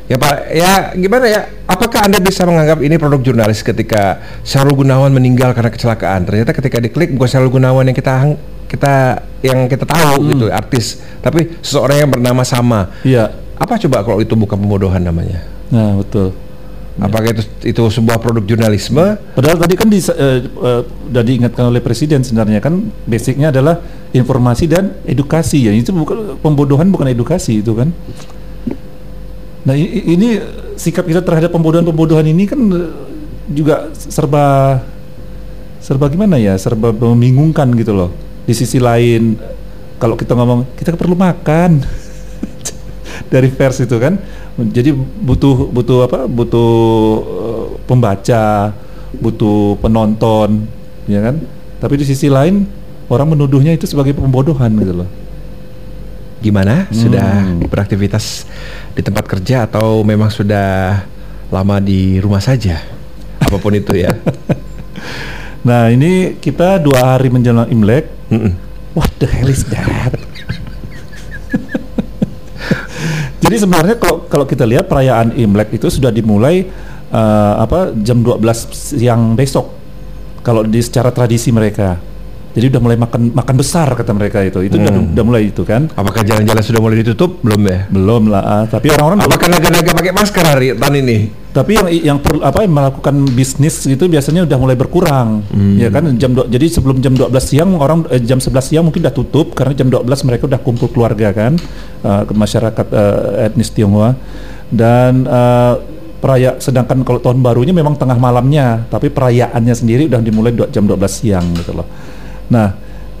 [0.06, 5.10] ya pak ya gimana ya apakah anda bisa menganggap ini produk jurnalis ketika Syahrul Gunawan
[5.10, 8.38] meninggal karena kecelakaan ternyata ketika diklik bukan Syahrul Gunawan yang kita
[8.70, 8.94] kita
[9.42, 10.30] yang kita tahu hmm.
[10.36, 15.42] gitu artis tapi seseorang yang bernama sama iya apa coba kalau itu bukan pembodohan namanya
[15.74, 16.30] nah betul
[17.00, 19.16] Apakah itu itu sebuah produk jurnalisme?
[19.32, 20.12] Padahal tadi kan di, uh,
[20.60, 23.80] uh, udah diingatkan oleh presiden sebenarnya kan basicnya adalah
[24.12, 25.72] informasi dan edukasi ya.
[25.72, 27.90] Itu bukan pembodohan bukan edukasi itu kan.
[29.62, 30.42] Nah ini
[30.76, 32.60] sikap kita terhadap pembodohan-pembodohan ini kan
[33.50, 34.78] juga serba
[35.82, 36.54] serba gimana ya?
[36.56, 38.10] Serba membingungkan gitu loh.
[38.44, 39.38] Di sisi lain
[40.02, 41.78] kalau kita ngomong kita perlu makan
[43.32, 44.18] dari vers itu kan
[44.58, 46.72] jadi butuh butuh apa butuh
[47.22, 48.74] uh, pembaca
[49.14, 50.66] butuh penonton
[51.06, 51.38] ya kan
[51.78, 52.66] tapi di sisi lain
[53.12, 55.10] orang menuduhnya itu sebagai pembodohan gitu loh
[56.42, 56.96] gimana hmm.
[56.96, 57.28] sudah
[57.68, 58.48] beraktivitas
[58.96, 61.04] di tempat kerja atau memang sudah
[61.52, 62.80] lama di rumah saja
[63.38, 64.16] apa pun itu ya
[65.68, 68.52] nah ini kita dua hari menjelang imlek mm -mm.
[68.96, 70.16] what the hell is that
[73.42, 76.62] Jadi sebenarnya kalau kalau kita lihat perayaan Imlek itu sudah dimulai
[77.10, 78.38] uh, apa jam 12
[78.70, 79.74] siang besok.
[80.46, 81.98] Kalau di secara tradisi mereka.
[82.52, 84.60] Jadi udah mulai makan makan besar kata mereka itu.
[84.60, 84.84] Itu hmm.
[84.84, 85.88] udah, udah mulai itu kan.
[85.96, 87.40] Apakah jalan-jalan sudah mulai ditutup?
[87.40, 87.88] Belum ya?
[87.88, 88.42] Belum lah.
[88.44, 91.18] Uh, tapi orang-orang Apakah naga-naga pakai masker hari tahun ini?
[91.52, 95.44] Tapi yang yang per, apa yang melakukan bisnis itu biasanya udah mulai berkurang.
[95.52, 95.76] Hmm.
[95.76, 99.04] Ya kan jam do, jadi sebelum jam 12 siang orang eh, jam 11 siang mungkin
[99.04, 101.56] udah tutup karena jam 12 mereka udah kumpul keluarga kan
[102.04, 104.16] uh, ke masyarakat uh, etnis Tionghoa.
[104.72, 105.76] Dan uh,
[106.24, 110.96] peraya sedangkan kalau tahun barunya memang tengah malamnya, tapi perayaannya sendiri udah dimulai jam 12
[111.08, 111.84] siang gitu loh.
[112.52, 112.68] Nah,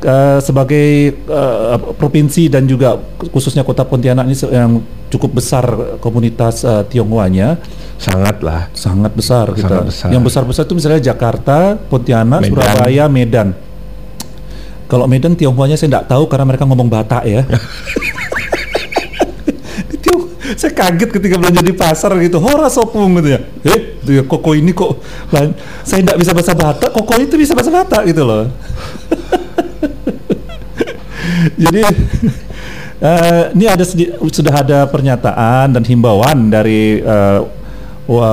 [0.04, 3.00] uh, sebagai uh, provinsi dan juga
[3.32, 5.64] khususnya kota Pontianak ini yang cukup besar
[6.04, 7.56] komunitas uh, Tionghoanya,
[7.96, 9.64] sangatlah sangat besar kita.
[9.64, 10.08] Sangat besar.
[10.12, 12.52] Yang besar-besar itu misalnya Jakarta, Pontianak, Medan.
[12.52, 13.48] Surabaya, Medan.
[14.90, 17.42] Kalau Medan Tionghoanya saya tidak tahu karena mereka ngomong Batak ya.
[20.56, 22.38] saya kaget ketika belanja di pasar gitu.
[22.42, 23.40] Hora sopung gitu ya.
[23.64, 24.98] Eh tuh ya koko ini kok
[25.86, 28.50] saya tidak bisa bahasa Batak koko itu bisa bahasa Batak gitu loh.
[31.62, 31.80] Jadi
[33.02, 33.84] uh, ini ada
[34.28, 37.46] sudah ada pernyataan dan himbauan dari uh,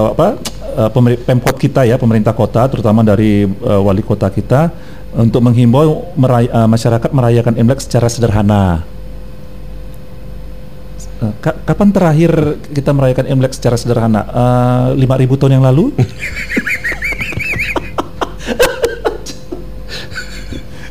[0.09, 0.41] apa
[0.75, 0.89] uh,
[1.23, 4.73] pemkot kita ya pemerintah kota terutama dari uh, wali kota kita
[5.13, 8.85] untuk menghimbau meray uh, masyarakat merayakan Imlek secara sederhana.
[8.85, 8.98] Eh,
[11.43, 12.31] kapan terakhir
[12.71, 14.23] kita merayakan Imlek secara sederhana?
[14.23, 15.91] Eh, lima uh, ribu tahun yang lalu?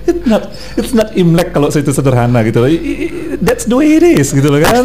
[0.08, 0.42] it's not
[0.76, 2.68] it's not Imlek kalau itu sederhana gitu loh.
[3.40, 4.84] That's the way it is gitu loh kan.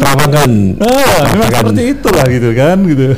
[0.80, 3.12] Ah, memang seperti itulah gitu kan gitu.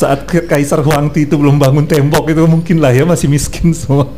[0.00, 4.08] Saat Kaisar Huangti itu belum bangun tembok itu mungkin lah ya masih miskin semua.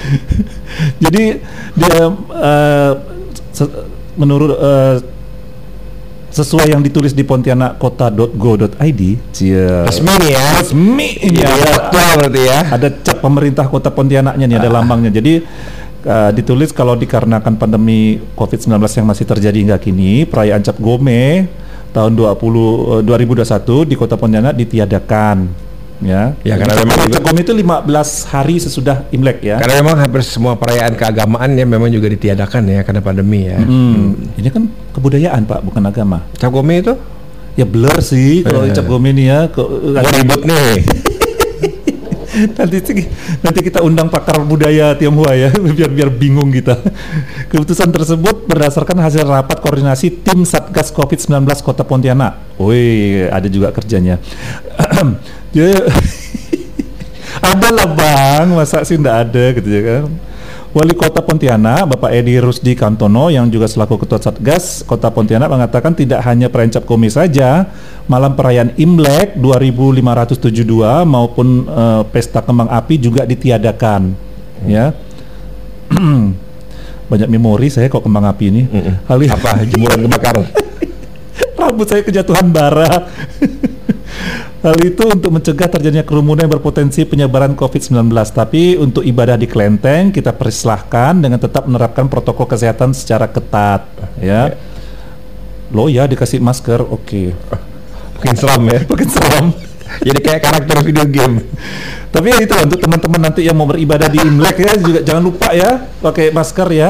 [1.02, 1.42] Jadi
[1.74, 1.98] dia
[2.38, 2.92] uh,
[4.20, 5.00] menurut uh,
[6.30, 9.02] sesuai yang ditulis di pontianakkota.go.id
[9.88, 10.44] resmi ya.
[10.62, 11.08] Resmi.
[11.26, 12.60] Ya, ya betul berarti ya.
[12.70, 14.74] ada cap pemerintah kota Pontianaknya nih ada ah.
[14.78, 15.10] lambangnya.
[15.10, 15.42] Jadi
[16.06, 21.50] uh, ditulis kalau dikarenakan pandemi COVID-19 yang masih terjadi hingga kini perayaan cap gome
[21.90, 25.69] tahun 20 uh, 2021 di kota Pontianak ditiadakan
[26.02, 26.32] ya.
[26.42, 27.86] Ya karena memang Cekom itu 15
[28.26, 29.56] hari sesudah Imlek ya.
[29.60, 33.60] Karena memang hampir semua perayaan keagamaan ya memang juga ditiadakan ya karena pandemi ya.
[33.60, 34.16] Hmm.
[34.16, 34.38] Hmm.
[34.40, 36.24] Ini kan kebudayaan Pak, bukan agama.
[36.36, 36.94] Cap itu?
[37.58, 38.72] Ya blur sih kalau Eh.
[38.72, 39.50] Ini ya.
[39.50, 40.70] Kok- Mau ribut nih.
[42.58, 43.04] nanti
[43.44, 46.80] nanti kita undang pakar budaya Tionghoa ya biar biar bingung kita.
[47.52, 52.56] Keputusan tersebut berdasarkan hasil rapat koordinasi tim Satgas Covid-19 Kota Pontianak.
[52.60, 54.20] Wih, ada juga kerjanya.
[57.40, 60.04] Ada lah bang, masa sih nggak ada gitu ya kan?
[60.70, 65.98] Wali Kota Pontianak, Bapak Edi Rusdi Kantono yang juga selaku Ketua Satgas Kota Pontianak mengatakan
[65.98, 67.66] tidak hanya perayaan Cap Gome saja,
[68.06, 74.14] malam perayaan Imlek 2572 maupun eh, pesta kembang api juga ditiadakan.
[74.62, 74.94] Ya.
[77.10, 78.62] Banyak memori saya kok kembang api ini.
[79.10, 80.46] Hal ini- Apa jemuran kebakaran?
[81.60, 82.86] rambut saya kejatuhan bara.
[84.60, 87.96] Hal itu untuk mencegah terjadinya kerumunan yang berpotensi penyebaran COVID-19.
[88.28, 93.88] Tapi untuk ibadah di kelenteng kita persilahkan dengan tetap menerapkan protokol kesehatan secara ketat.
[94.20, 94.52] Ya.
[95.72, 97.32] Lo ya dikasih masker, oke.
[98.20, 98.80] Makin seram ya.
[98.92, 99.46] Makin seram.
[100.04, 101.40] Jadi kayak karakter video game.
[102.12, 105.56] Tapi ya itu untuk teman-teman nanti yang mau beribadah di Imlek ya juga jangan lupa
[105.56, 106.88] ya pakai masker ya.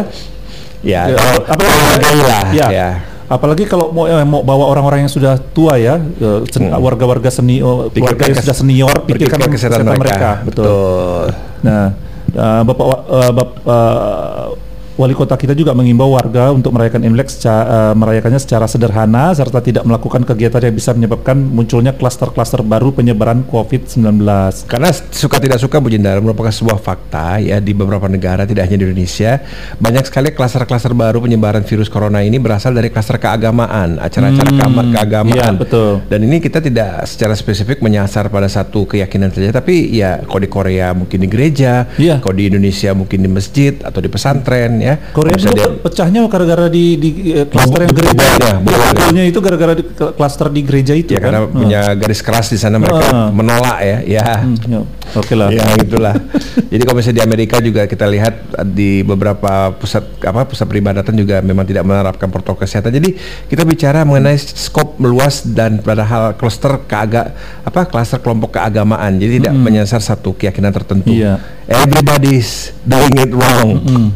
[0.83, 2.45] Ya, Ya, kalau apa- hargai lah.
[2.51, 2.67] Ya.
[2.73, 2.91] Ya.
[3.31, 6.83] Apalagi kalau mau eh, mau bawa orang-orang yang sudah tua ya, eh, sen- Hmm.
[6.83, 10.31] warga-warga seni, oh, keluarga yang sudah senior, pikirkan pikirkan kesehatan mereka.
[10.43, 10.67] Betul.
[10.67, 11.25] Betul.
[11.63, 11.87] Nah,
[12.29, 14.45] eh, Bapak wa- eh, Bap- eh,
[14.93, 19.59] Wali kota kita juga mengimbau warga untuk merayakan Imlek seca- eh, merayakannya secara sederhana serta
[19.59, 24.21] tidak melakukan kegiatan yang bisa menyebabkan munculnya klaster-klaster baru penyebaran COVID-19.
[24.67, 28.77] Karena suka tidak suka Bu Jendara merupakan sebuah fakta ya di beberapa negara tidak hanya
[28.77, 29.41] di Indonesia
[29.77, 35.55] banyak sekali klaster-klaster baru penyebaran virus corona ini berasal dari klaster keagamaan acara-acara keama- keagamaan
[35.55, 36.05] iya, betul.
[36.05, 40.51] dan ini kita tidak secara spesifik menyasar pada satu keyakinan saja tapi ya kalau di
[40.51, 42.19] Korea mungkin di gereja Iya.
[42.19, 45.79] kalau di Indonesia mungkin di masjid atau di pesantren ya Korea Bisa dulu dia- pe-
[45.83, 48.27] pecahnya gara-gara di, di eh, klaster yang gereja.
[48.61, 51.27] Bubunya itu gara-gara di klaster di gereja itu ya kan.
[51.27, 51.53] karena Hmm.
[51.53, 53.29] punya garis keras di sana mereka Ah.
[53.29, 54.81] menolak ya ya Hmm, ya,
[55.13, 55.51] Oke lah.
[55.51, 56.15] Ya itulah.
[56.71, 61.13] Jadi kalau misalnya di Amerika juga kita lihat uh, di beberapa pusat apa pusat peribadatan
[61.13, 62.91] juga memang tidak menerapkan protokol kesehatan.
[62.93, 69.17] Jadi kita bicara mengenai skop meluas dan pada hal kluster keaga apa kluster kelompok keagamaan.
[69.17, 71.11] Jadi tidak menyasar satu keyakinan tertentu.
[71.11, 71.43] Iya.
[71.67, 72.51] Everybody's
[72.83, 73.69] doing it wrong.
[73.81, 74.09] Hmm.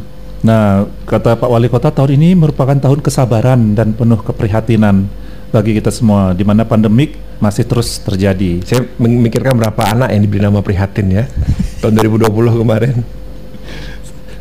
[0.44, 5.08] Nah, kata Pak Wali Kota tahun ini merupakan tahun kesabaran dan penuh keprihatinan
[5.48, 8.60] bagi kita semua di mana pandemik masih terus terjadi.
[8.60, 11.24] Saya memikirkan berapa anak yang diberi nama prihatin ya
[11.80, 12.94] tahun 2020 kemarin.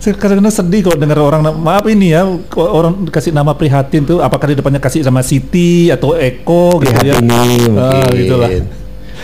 [0.03, 2.27] Saya kadang-kadang sedih kalau dengar orang maaf ini ya
[2.59, 7.15] orang kasih nama prihatin tuh apakah di depannya kasih nama Siti atau Eko gitu ya.
[7.15, 8.03] Prihatini mungkin.
[8.03, 8.49] Ah, gitulah.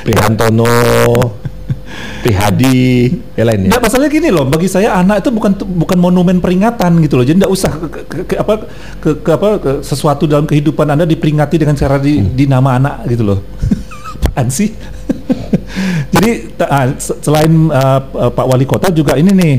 [0.08, 0.72] Prihantono,
[2.20, 3.70] Prihadi, ya lain ya.
[3.72, 7.26] Nggak, masalahnya gini loh, bagi saya anak itu bukan bukan monumen peringatan gitu loh.
[7.26, 8.54] Jadi nggak usah ke, ke- ke- apa
[9.00, 13.08] ke, ke apa ke sesuatu dalam kehidupan Anda diperingati dengan cara di, di nama anak
[13.08, 13.40] gitu loh.
[14.30, 14.76] Apaan sih?
[16.14, 19.54] Jadi ah, se- selain uh, Pak Wali Kota juga ini nih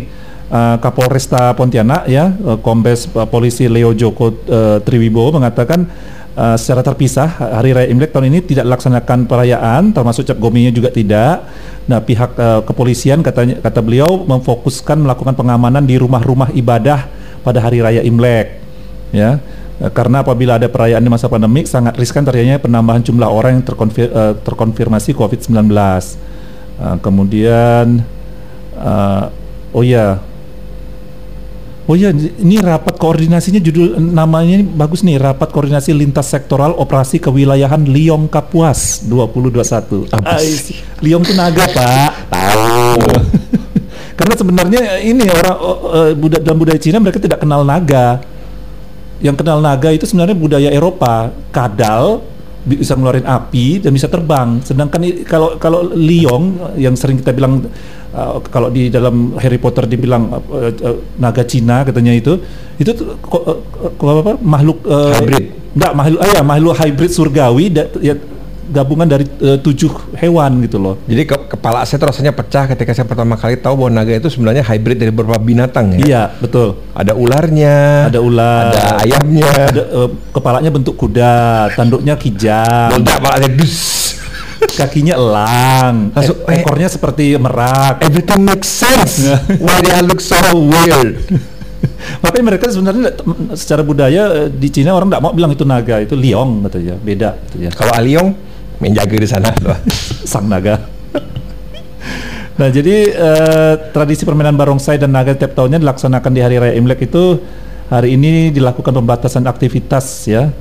[0.51, 5.89] uh, Kapolresta Pontianak ya, uh, Kombes uh, Polisi Leo Joko uh, Triwibowo mengatakan
[6.37, 10.91] uh, secara terpisah Hari Raya Imlek tahun ini tidak dilaksanakan perayaan, termasuk cap gomenya juga
[10.91, 11.47] tidak.
[11.91, 17.11] Nah, pihak uh, kepolisian katanya kata beliau memfokuskan melakukan pengamanan di rumah-rumah ibadah
[17.43, 18.61] pada Hari Raya Imlek.
[19.11, 19.41] Ya.
[19.81, 23.65] Eh, Karena apabila ada perayaan di masa pandemik sangat riskan terjadinya penambahan jumlah orang yang
[23.65, 24.13] terkonfir-
[24.45, 25.57] terkonfirmasi COVID-19.
[26.79, 28.05] Eh, kemudian
[28.77, 29.25] eh,
[29.75, 30.30] oh ya.
[31.91, 37.19] Oh ya, ini rapat koordinasinya judul namanya ini bagus nih, rapat koordinasi lintas sektoral operasi
[37.19, 40.07] kewilayahan Liong Kapuas 2021.
[40.15, 40.79] Apa sih?
[41.03, 42.31] Liong itu naga, Pak.
[42.31, 42.95] Tahu.
[44.23, 48.23] Karena sebenarnya ini orang uh, buda- dalam budaya Cina mereka tidak kenal naga.
[49.19, 52.23] Yang kenal naga itu sebenarnya budaya Eropa, kadal
[52.71, 54.63] bisa ngeluarin api dan bisa terbang.
[54.63, 57.67] Sedangkan kalau kalau liong yang sering kita bilang
[58.13, 62.39] uh, kalau di dalam Harry Potter dibilang uh, uh, naga Cina katanya itu
[62.77, 63.59] itu uh,
[63.97, 65.47] ko- apa makhluk uh, Hybrid.
[65.71, 68.19] Enggak, makhluk ah ya, makhluk hybrid surgawi da- ya,
[68.71, 70.99] gabungan dari uh, tujuh hewan gitu loh.
[71.07, 74.27] Jadi ke- kepala saya tuh rasanya pecah ketika saya pertama kali tahu bahwa naga itu
[74.27, 75.99] sebenarnya hybrid dari beberapa binatang ya.
[76.03, 76.75] Iya, betul.
[76.91, 81.35] Ada ularnya, Ada ular, ada ayamnya, ada, eh, kepalanya bentuk kuda,
[81.79, 84.10] tanduknya kijang, meledak kepalanya dus.
[84.69, 88.05] Kakinya elang, Langsung, e- ekornya seperti merak.
[88.05, 89.25] Everything makes sense.
[89.65, 91.21] Why they look so weird?
[92.25, 93.17] Makanya mereka sebenarnya
[93.57, 97.31] secara budaya eh, di Cina orang nggak mau bilang itu naga, itu liong katanya, beda
[97.49, 97.71] gitu ya.
[97.73, 98.29] Kalau Aliong
[98.81, 99.51] menjaga di sana.
[100.31, 100.81] Sang naga.
[102.61, 107.09] nah, jadi eh, tradisi permainan barongsai dan naga tiap tahunnya dilaksanakan di hari raya Imlek
[107.09, 107.41] itu
[107.89, 110.53] hari ini dilakukan pembatasan aktivitas ya.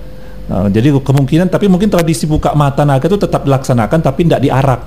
[0.49, 4.81] Uh, jadi kemungkinan tapi mungkin tradisi buka mata naga itu tetap dilaksanakan tapi tidak diarak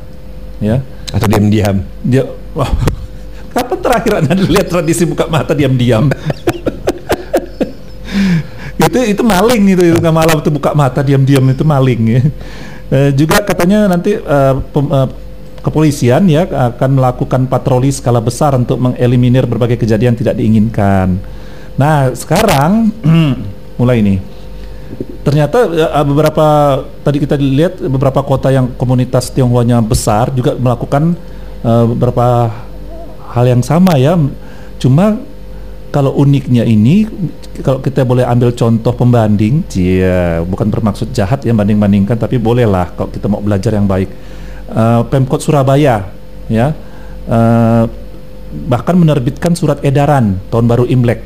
[0.59, 0.83] ya.
[1.15, 1.87] Atau diam-diam?
[2.03, 2.67] Dia wah,
[3.55, 6.11] kapan terakhir anda lihat tradisi buka mata diam-diam?
[8.83, 12.23] Itu itu maling itu itu nggak malam itu buka mata diam-diam itu maling ya.
[12.91, 15.09] Uh, juga katanya nanti uh, pem, uh,
[15.63, 21.15] kepolisian ya akan melakukan patroli skala besar untuk mengeliminir berbagai kejadian tidak diinginkan.
[21.79, 22.91] Nah sekarang
[23.81, 24.32] mulai ini
[25.23, 26.47] ternyata uh, beberapa
[27.07, 31.15] tadi kita lihat beberapa kota yang komunitas Tionghoanya besar juga melakukan
[31.63, 32.51] uh, beberapa
[33.33, 34.19] hal yang sama ya.
[34.83, 35.19] Cuma
[35.95, 37.07] kalau uniknya ini
[37.61, 43.13] kalau kita boleh ambil contoh pembanding, ya bukan bermaksud jahat ya banding-bandingkan tapi bolehlah kalau
[43.13, 44.09] kita mau belajar yang baik.
[44.73, 46.09] Uh, Pemkot Surabaya
[46.49, 46.73] ya
[47.29, 47.85] uh,
[48.69, 51.21] bahkan menerbitkan surat edaran tahun baru Imlek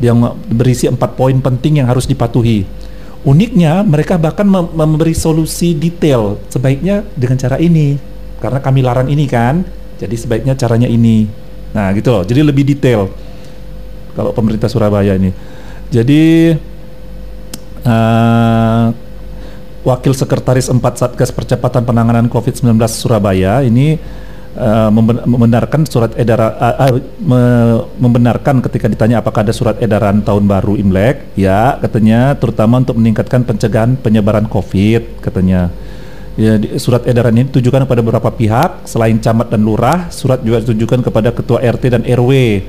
[0.00, 2.68] yang berisi empat poin penting yang harus dipatuhi
[3.26, 7.98] Uniknya mereka bahkan mem memberi solusi detail sebaiknya dengan cara ini
[8.38, 9.66] karena kami larang ini kan.
[9.98, 11.26] Jadi sebaiknya caranya ini.
[11.74, 12.22] Nah, gitu loh.
[12.22, 13.10] Jadi lebih detail
[14.14, 15.34] kalau pemerintah Surabaya ini.
[15.90, 16.54] Jadi
[17.82, 18.86] uh,
[19.86, 23.98] Wakil Sekretaris 4 Satgas Percepatan Penanganan COVID-19 Surabaya ini
[24.56, 24.90] uh,
[25.28, 27.42] membenarkan surat edaran uh, uh, me
[28.00, 33.44] membenarkan ketika ditanya apakah ada surat edaran tahun baru Imlek ya katanya terutama untuk meningkatkan
[33.44, 35.70] pencegahan penyebaran Covid katanya.
[36.36, 40.60] Ya di, surat edaran ini ditujukan kepada beberapa pihak selain camat dan lurah surat juga
[40.60, 42.60] ditujukan kepada ketua RT dan RW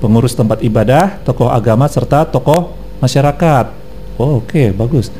[0.00, 2.72] pengurus tempat ibadah tokoh agama serta tokoh
[3.04, 3.68] masyarakat.
[4.16, 5.12] Oh oke okay, bagus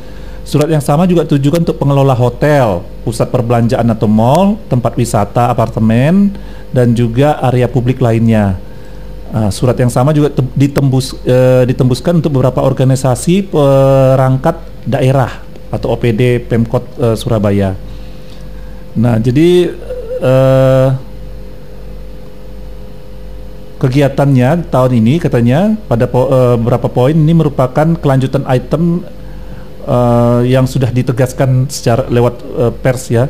[0.43, 6.35] Surat yang sama juga ditujukan untuk pengelola hotel, pusat perbelanjaan atau mall, tempat wisata, apartemen,
[6.75, 8.59] dan juga area publik lainnya.
[9.33, 15.41] Uh, surat yang sama juga ditembus uh, ditembuskan untuk beberapa organisasi perangkat daerah
[15.73, 17.73] atau OPD Pemkot uh, Surabaya.
[18.93, 19.73] Nah, jadi
[20.21, 20.89] uh,
[23.81, 29.07] kegiatannya tahun ini katanya pada po uh, beberapa poin ini merupakan kelanjutan item
[29.87, 33.27] uh, yang sudah ditegaskan secara lewat uh, pers ya.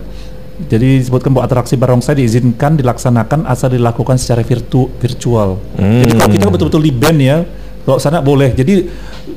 [0.63, 5.59] Jadi disebutkan bahwa atraksi barongsai diizinkan dilaksanakan asal dilakukan secara virtu virtual.
[5.75, 6.05] Hmm.
[6.07, 7.39] Jadi kalau kita betul-betul di band ya,
[7.83, 8.55] kalau sana boleh.
[8.55, 8.87] Jadi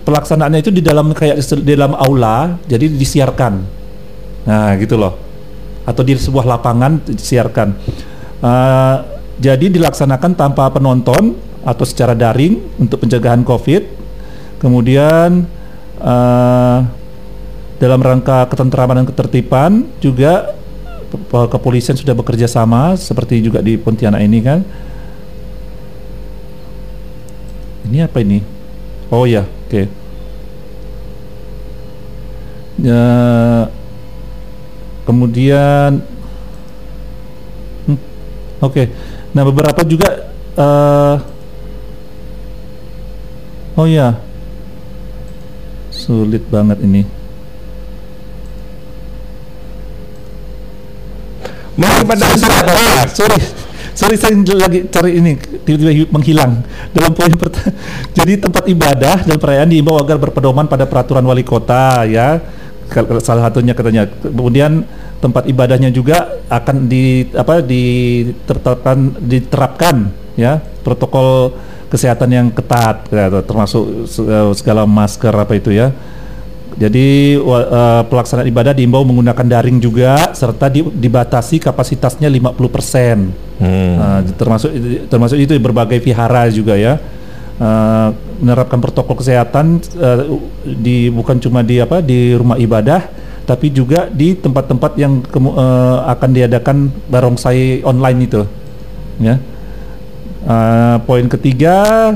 [0.05, 3.53] pelaksanaannya itu di dalam kayak di dalam aula, jadi disiarkan.
[4.45, 5.17] Nah gitu loh.
[5.87, 7.69] Atau di sebuah lapangan disiarkan.
[8.43, 8.97] Uh,
[9.41, 11.33] jadi dilaksanakan tanpa penonton
[11.65, 13.83] atau secara daring untuk pencegahan COVID.
[14.61, 15.43] Kemudian
[15.99, 16.79] uh,
[17.75, 20.55] dalam rangka ketentraman dan ketertiban juga
[21.51, 24.59] kepolisian sudah bekerja sama seperti juga di Pontianak ini kan.
[27.85, 28.41] Ini apa ini?
[29.13, 29.69] Oh ya, oke.
[29.69, 29.85] Okay.
[32.75, 33.05] Ya,
[35.05, 36.01] kemudian,
[37.85, 37.99] hmm,
[38.59, 38.73] oke.
[38.73, 38.85] Okay.
[39.31, 40.33] Nah beberapa juga.
[40.55, 41.19] Uh,
[43.75, 44.17] oh ya,
[45.91, 47.14] sulit banget ini.
[51.75, 53.39] Mari pada ah, sorry.
[53.95, 57.71] Sorry saya lagi cari ini tiba-tiba menghilang dalam poin pertama.
[58.17, 62.43] Jadi tempat ibadah dan perayaan diimbau agar berpedoman pada peraturan wali kota ya.
[63.23, 64.07] Salah satunya katanya.
[64.07, 64.83] Kemudian
[65.23, 69.95] tempat ibadahnya juga akan di apa diterapkan diterapkan
[70.35, 71.55] ya protokol
[71.87, 74.05] kesehatan yang ketat ya, termasuk
[74.53, 75.95] segala masker apa itu ya
[76.75, 83.63] jadi uh, pelaksanaan ibadah diimbau menggunakan daring juga serta di, dibatasi kapasitasnya 50%.
[83.63, 83.95] Hmm.
[83.95, 84.71] Uh, termasuk
[85.07, 86.99] termasuk itu berbagai vihara juga ya.
[87.55, 88.11] Uh,
[88.43, 90.35] menerapkan protokol kesehatan uh,
[90.67, 93.07] di bukan cuma di apa di rumah ibadah
[93.47, 98.43] tapi juga di tempat-tempat yang kemu, uh, akan diadakan barongsai online itu.
[99.23, 99.39] Ya.
[100.43, 102.11] Uh, poin ketiga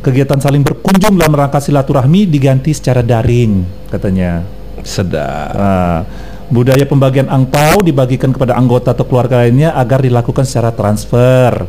[0.00, 4.44] kegiatan saling berkunjung dalam rangka silaturahmi diganti secara daring katanya.
[4.80, 5.52] Sedap.
[5.52, 6.00] Nah,
[6.50, 11.68] budaya pembagian angpau dibagikan kepada anggota atau keluarga lainnya agar dilakukan secara transfer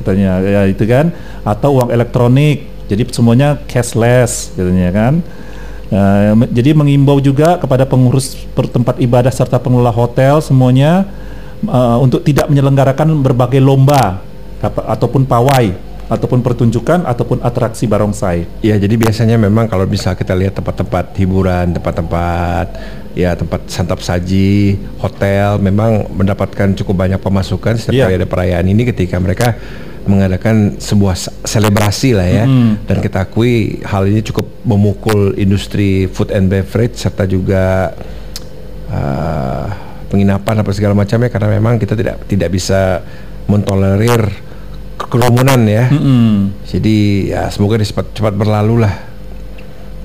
[0.00, 1.10] katanya ya itu kan
[1.42, 5.14] atau uang elektronik jadi semuanya cashless katanya kan
[5.90, 11.10] uh, jadi mengimbau juga kepada pengurus tempat ibadah serta pengelola hotel semuanya
[11.66, 14.22] uh, untuk tidak menyelenggarakan berbagai lomba
[14.62, 15.74] ataupun pawai
[16.06, 18.46] ataupun pertunjukan ataupun atraksi barongsai.
[18.62, 22.66] Ya, jadi biasanya memang kalau bisa kita lihat tempat-tempat hiburan, tempat-tempat
[23.16, 28.06] ya tempat santap saji, hotel memang mendapatkan cukup banyak pemasukan setiap yeah.
[28.06, 29.56] kali ada perayaan ini ketika mereka
[30.06, 32.44] mengadakan sebuah selebrasi lah ya.
[32.46, 32.86] Mm.
[32.86, 37.90] Dan kita akui hal ini cukup memukul industri food and beverage serta juga
[38.94, 39.66] uh,
[40.06, 43.02] penginapan apa segala macamnya karena memang kita tidak tidak bisa
[43.50, 44.45] mentolerir
[44.96, 45.92] kerumunan ya.
[45.92, 46.56] Mm-mm.
[46.64, 48.94] Jadi ya semoga ini cepat cepat berlalu lah.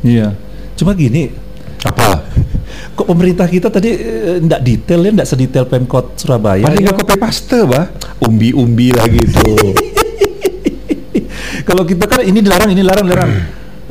[0.03, 0.35] Iya.
[0.75, 1.31] Cuma gini,
[1.81, 2.21] Apa?
[2.97, 3.95] kok pemerintah kita tadi
[4.43, 6.65] tidak detail ya, tidak sedetail Pemkot Surabaya.
[6.67, 6.85] Paling ya.
[6.91, 7.89] nggak copy paste bah,
[8.21, 9.73] umbi-umbi lagi tuh.
[11.67, 13.31] Kalau kita kan ini dilarang, ini dilarang, dilarang.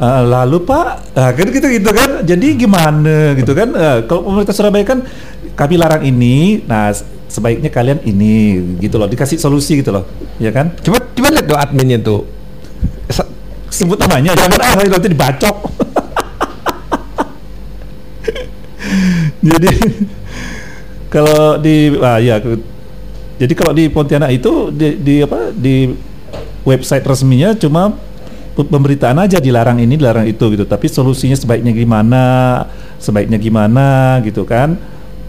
[0.00, 2.24] Ah, lalu Pak, ah, kan gitu gitu kan.
[2.26, 3.68] Jadi gimana gitu kan?
[3.76, 5.04] Ah, kalau pemerintah Surabaya kan
[5.54, 6.92] kami larang ini, nah
[7.30, 10.04] sebaiknya kalian ini gitu loh, dikasih solusi gitu loh,
[10.42, 10.74] ya kan?
[10.82, 12.26] coba coba lihat tuh adminnya tuh.
[13.70, 15.56] Sebut namanya, jangan ah nanti dibacok.
[19.46, 19.70] Jadi
[21.10, 22.38] kalau di ah ya
[23.40, 25.90] jadi kalau di Pontianak itu di, di apa di
[26.62, 27.90] website resminya cuma
[28.54, 32.24] pe- pemberitaan aja dilarang ini dilarang itu gitu tapi solusinya sebaiknya gimana
[33.02, 34.78] sebaiknya gimana gitu kan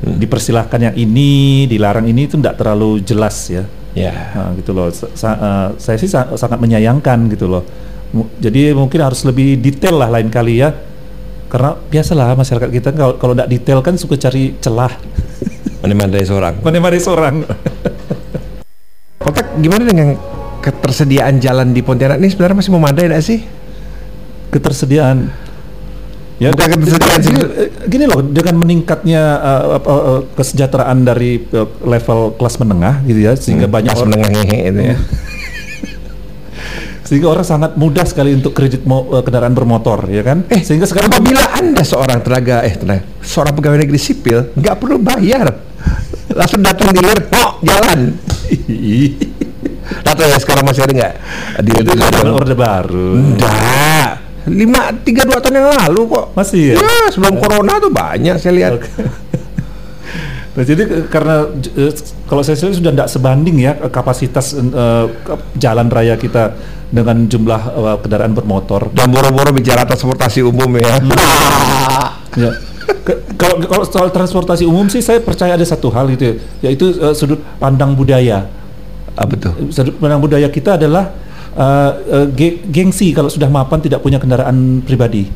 [0.01, 3.63] dipersilahkan yang ini dilarang ini itu tidak terlalu jelas ya.
[3.93, 4.33] Ya.
[4.33, 4.89] Nah, gitu loh.
[4.89, 7.63] Sa- sa- eh, saya sih sa- sangat menyayangkan gitu loh.
[8.11, 10.73] Mu- jadi mungkin harus lebih detail lah lain kali ya.
[11.51, 14.91] Karena biasalah masyarakat kita kalau kalau tidak detail kan suka cari celah.
[15.83, 16.55] Mana-mana seorang.
[16.61, 17.35] mana-mana seorang.
[19.21, 20.07] Kotak gimana dengan
[20.61, 22.21] ketersediaan jalan di Pontianak?
[22.21, 23.39] Ini sebenarnya masih memadai tidak sih?
[24.51, 25.31] ketersediaan
[26.41, 27.29] ya Bukan ketersediaan sih.
[27.29, 27.43] gini,
[27.85, 33.33] gini loh dengan meningkatnya eh, apa, eh, kesejahteraan dari eh, level kelas menengah gitu ya
[33.35, 34.97] sehingga Hmm, banyak pas orang menengah ngehe itu ya.
[37.03, 40.85] sehingga orang sangat mudah sekali untuk kredit mo- eh, kendaraan bermotor ya kan Eh, sehingga
[40.85, 45.51] sekarang apabila anda seorang tenaga eh tenaga, seorang pegawai negeri sipil nggak perlu bayar,
[46.31, 48.15] langsung datang dealer, oh jalan.
[50.01, 51.13] Tahu ya sekarang masih ada nggak
[51.61, 56.25] dealer itu orde baru Enggak, lima tiga dua tahun yang lalu kok.
[56.33, 56.75] Masih ya?
[56.81, 58.71] Ya sebelum corona tuh banyak saya lihat.
[58.81, 58.89] Oke.
[60.51, 61.47] Nah, jadi karena
[61.79, 61.93] eh,
[62.27, 64.51] kalau saya lihat sudah tidak sebanding ya kapasitas
[65.23, 66.59] ke- jalan raya kita
[66.91, 68.91] dengan jumlah eh, kendaraan bermotor.
[68.91, 70.91] Dan boro-boro bicara transportasi umum ya.
[72.31, 72.47] Ya.
[73.03, 76.35] Ke- Kalau kalau soal transportasi umum sih saya percaya ada satu hal gitu ya,
[76.67, 78.47] yaitu eh, sudut pandang budaya.
[79.15, 79.51] Apa tuh?
[79.71, 81.11] Sudut pandang budaya kita adalah
[82.29, 85.27] ge- gengsi kalau sudah mapan tidak punya kendaraan pribadi.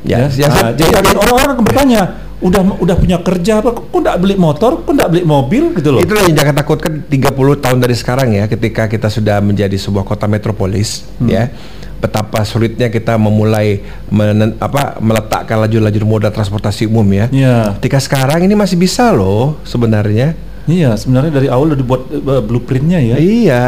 [0.00, 2.00] Ya, yang Nah, jadi orang-orang bertanya,
[2.38, 3.74] udah udah punya kerja apa?
[3.74, 4.78] Kok nggak beli motor?
[4.80, 6.00] Kok nggak beli mobil gitu loh?
[6.00, 10.24] Itulah yang jangan takutkan 30 tahun dari sekarang ya ketika kita sudah menjadi sebuah kota
[10.24, 11.26] metropolis Hmm.
[11.26, 11.50] ya.
[11.98, 17.26] Betapa sulitnya kita memulai menen- apa meletakkan lajur-lajur moda transportasi umum ya.
[17.28, 17.74] Iya.
[17.74, 20.38] Ketika sekarang ini masih bisa loh sebenarnya.
[20.64, 23.16] Iya, sebenarnya dari awal udah dibuat eh, blueprintnya ya.
[23.18, 23.64] Iya.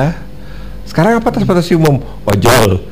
[0.91, 2.03] Sekarang apa transportasi umum?
[2.27, 2.83] Ojol.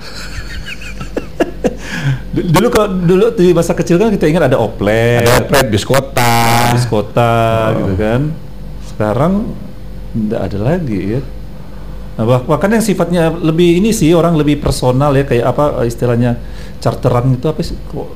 [2.39, 6.71] Dulu kalau dulu di masa kecil kan kita ingat ada oplet, Ada oplet bis kota.
[6.71, 7.35] bis kota
[7.75, 8.31] gitu kan.
[8.87, 9.33] Sekarang
[10.15, 11.21] nggak ada lagi ya.
[12.15, 15.91] Nah, bah- bahkan yang sifatnya lebih ini sih orang lebih personal ya kayak apa eh,
[15.91, 16.39] istilahnya
[16.79, 18.07] charteran itu apa sih kok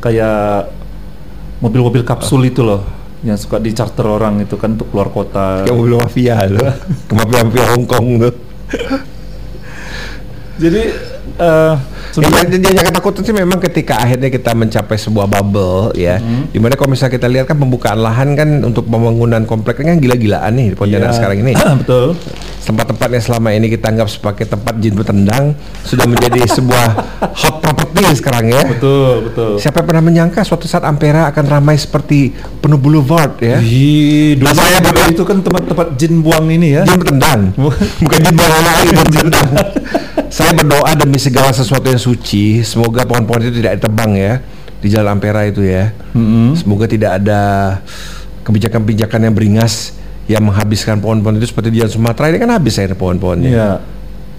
[0.00, 0.68] kayak
[1.60, 2.84] mobil-mobil kapsul itu loh
[3.24, 5.64] yang suka di charter orang itu kan untuk keluar kota.
[5.64, 6.60] Kayak mobil mafia loh.
[7.08, 8.34] Ke mafia-mafia Hongkong tuh.
[10.62, 10.82] Jadi
[11.36, 11.74] eh
[12.16, 16.48] Ya, sebenarnya- jangan, jangan takut sih memang ketika akhirnya kita mencapai sebuah bubble ya, Hmm.
[16.48, 20.48] di mana kalau misalnya kita lihat kan pembukaan lahan kan untuk pembangunan komplek kan gila-gilaan
[20.56, 21.16] nih di Pontianak Iya.
[21.20, 21.52] sekarang ini.
[21.84, 22.16] betul.
[22.66, 25.54] Tempat-tempat yang selama ini kita anggap sebagai tempat jin bertendang
[25.86, 26.86] sudah menjadi sebuah
[27.40, 28.66] hot property sekarang ya.
[28.66, 29.50] Betul, betul.
[29.56, 33.62] Siapa yang pernah menyangka suatu saat Ampera akan ramai seperti penuh boulevard ya?
[33.62, 36.82] Dulu Nah, saya berdoa- itu kan tempat-tempat jin buang ini ya.
[36.82, 37.54] Jin bertendang,
[38.02, 39.48] bukan jin bawa lagi, jin bertendang.
[40.26, 44.42] Saya berdoa demi segala sesuatu yang suci, semoga pohon-pohon itu tidak ditebang ya
[44.82, 45.94] di Jalan Ampera itu ya.
[46.12, 46.58] Mm-mm.
[46.58, 47.40] Semoga tidak ada
[48.42, 49.94] kebijakan-kebijakan yang beringas
[50.26, 53.50] yang menghabiskan pohon-pohon itu seperti di Sumatera ini kan habis akhirnya pohon-pohonnya.
[53.50, 53.70] Iya.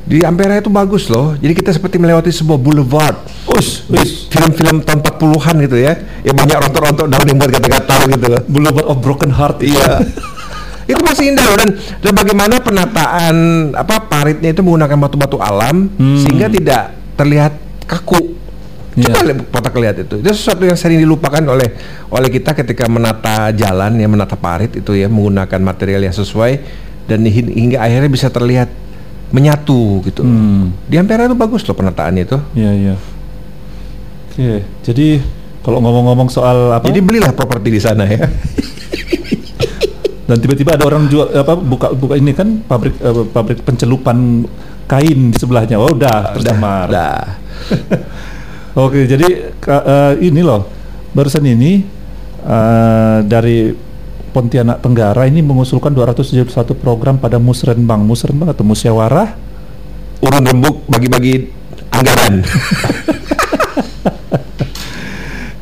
[0.08, 1.36] Di Ampera itu bagus loh.
[1.36, 3.28] Jadi kita seperti melewati sebuah boulevard.
[3.52, 4.32] Us, us.
[4.32, 6.00] Film-film tahun 40-an gitu ya.
[6.24, 8.42] Yang banyak rontok-rontok daun yang buat kata-kata gitu loh.
[8.48, 9.58] Boulevard of Broken Heart.
[9.68, 10.00] Iya.
[10.88, 11.70] itu masih indah loh dan,
[12.00, 13.36] dan bagaimana penataan
[13.76, 16.24] apa paritnya itu menggunakan batu-batu alam Hmm.
[16.24, 17.52] sehingga tidak terlihat
[17.84, 18.37] kaku.
[18.98, 19.26] Coba Iya.
[19.30, 20.16] lihat potak lihat itu.
[20.18, 21.70] Itu sesuatu yang sering dilupakan oleh
[22.10, 26.52] oleh kita ketika menata jalan ya menata parit itu ya menggunakan material yang sesuai
[27.06, 28.74] dan hi- hingga akhirnya bisa terlihat
[29.30, 30.26] menyatu gitu.
[30.26, 30.74] Hmm.
[30.90, 32.38] Di Ampera itu bagus loh penataannya itu.
[32.58, 32.96] Iya, iya.
[34.34, 35.22] Oke, jadi
[35.62, 36.90] kalau ngomong-ngomong soal apa?
[36.90, 38.26] Jadi belilah properti di sana ya.
[40.28, 44.44] dan tiba-tiba ada orang jual apa buka buka ini kan pabrik eh, pabrik pencelupan
[44.86, 45.78] kain di sebelahnya.
[45.78, 46.88] Oh, udah tercemar.
[46.90, 47.24] Dah.
[48.78, 50.70] Oke, jadi eh, ini loh
[51.18, 51.82] barusan ini
[52.46, 53.74] eh, dari
[54.30, 56.46] Pontianak Tenggara ini mengusulkan 271
[56.78, 59.34] program pada musrenbang, musrenbang atau musyawarah
[60.18, 61.46] Urun rembuk bagi-bagi
[61.94, 62.42] anggaran.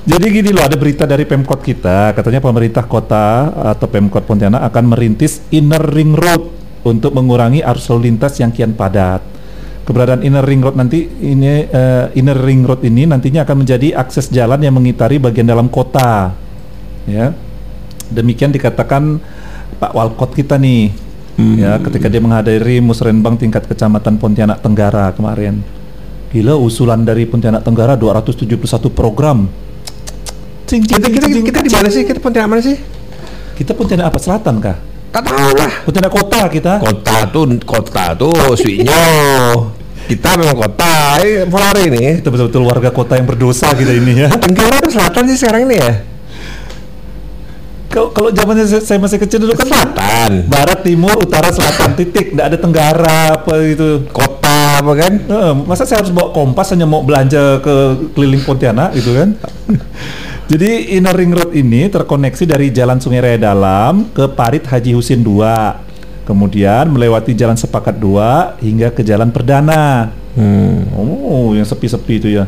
[0.06, 4.96] Jadi gini loh, ada berita dari Pemkot kita, katanya pemerintah kota atau Pemkot Pontianak akan
[4.96, 6.56] merintis Inner Ring Road
[6.88, 9.35] untuk mengurangi arus lalu lintas yang kian padat.
[9.86, 14.34] Keberadaan Inner Ring Road nanti ini eh, Inner Ring Road ini nantinya akan menjadi akses
[14.34, 16.34] jalan yang mengitari bagian dalam kota.
[17.06, 17.38] Ya.
[18.10, 19.22] Demikian dikatakan
[19.78, 20.90] Pak Walkot kita nih.
[21.36, 25.60] Ya, ketika dia menghadiri musrenbang tingkat kecamatan Pontianak Tenggara kemarin.
[26.32, 28.56] Gila usulan dari Pontianak Tenggara 271
[28.90, 29.52] program.
[30.66, 31.78] Cing, cing, kita kita cing, kita di cing.
[31.78, 32.04] mana sih?
[32.08, 32.80] Kita Pontianak mana sih?
[33.60, 34.18] Kita Pontianak apa?
[34.18, 34.95] Selatan kah?
[35.16, 35.72] Tak tahu lah.
[35.88, 36.74] Pontianak kota kita.
[36.84, 39.00] Kota tuh kota tuh suinya.
[40.12, 41.24] Kita memang kota.
[41.24, 42.20] Eh, Polari ini.
[42.20, 44.30] Kita betul-betul warga kota yang berdosa kita ini ya.
[44.36, 45.92] Tenggara atau selatan sih sekarang ini ya?
[47.96, 50.52] Kalau kalau zamannya saya, masih kecil dulu kan Selatan.
[50.52, 54.04] barat, timur, utara, selatan titik, nggak ada tenggara apa gitu.
[54.12, 55.14] Kota apa kan?
[55.16, 57.76] Eh, masa saya harus bawa kompas hanya mau belanja ke
[58.12, 59.40] keliling Pontianak gitu kan?
[60.46, 65.26] Jadi Inner Ring Road ini terkoneksi dari Jalan Sungai Raya Dalam ke Parit Haji Husin
[65.26, 66.22] 2.
[66.22, 70.14] Kemudian melewati Jalan Sepakat 2 hingga ke Jalan Perdana.
[70.38, 70.86] Hmm.
[70.94, 72.46] Oh, yang sepi-sepi itu ya.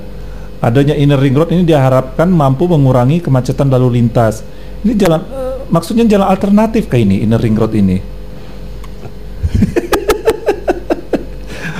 [0.61, 4.45] Adanya Inner Ring Road ini diharapkan mampu mengurangi kemacetan lalu lintas.
[4.85, 7.97] Ini jalan eh, maksudnya jalan alternatif kayak ini Inner Ring Road ini.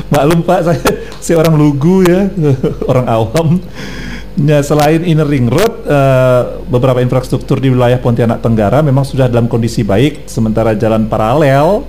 [0.09, 0.81] Maklum Pak, saya
[1.21, 2.25] seorang lugu ya,
[2.89, 3.61] orang awam.
[4.37, 9.49] Ya, selain Inner Ring Road, eh, beberapa infrastruktur di wilayah Pontianak Tenggara memang sudah dalam
[9.49, 11.81] kondisi baik, sementara jalan paralel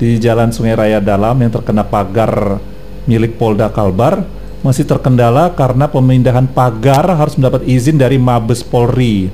[0.00, 2.56] di Jalan Sungai Raya Dalam yang terkena pagar
[3.04, 4.24] milik Polda Kalbar
[4.64, 9.28] masih terkendala karena pemindahan pagar harus mendapat izin dari Mabes Polri.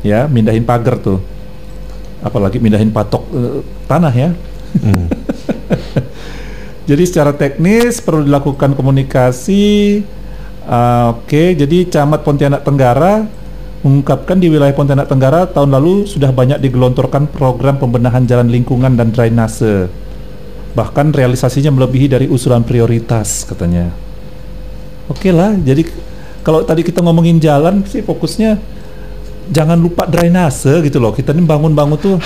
[0.00, 1.20] Ya, mindahin pagar tuh.
[2.24, 4.32] Apalagi mindahin patok eh, tanah ya.
[4.80, 5.12] Hmm.
[6.88, 10.00] Jadi secara teknis perlu dilakukan komunikasi.
[10.70, 13.26] Ah, Oke, jadi Camat Pontianak Tenggara
[13.82, 19.10] mengungkapkan di wilayah Pontianak Tenggara tahun lalu sudah banyak digelontorkan program pembenahan jalan lingkungan dan
[19.10, 19.90] drainase.
[20.78, 23.90] Bahkan realisasinya melebihi dari usulan prioritas katanya.
[25.10, 25.82] Oke lah, jadi
[26.46, 28.54] kalau tadi kita ngomongin jalan sih fokusnya
[29.50, 31.10] jangan lupa drainase gitu loh.
[31.10, 32.16] Kita ini bangun-bangun tuh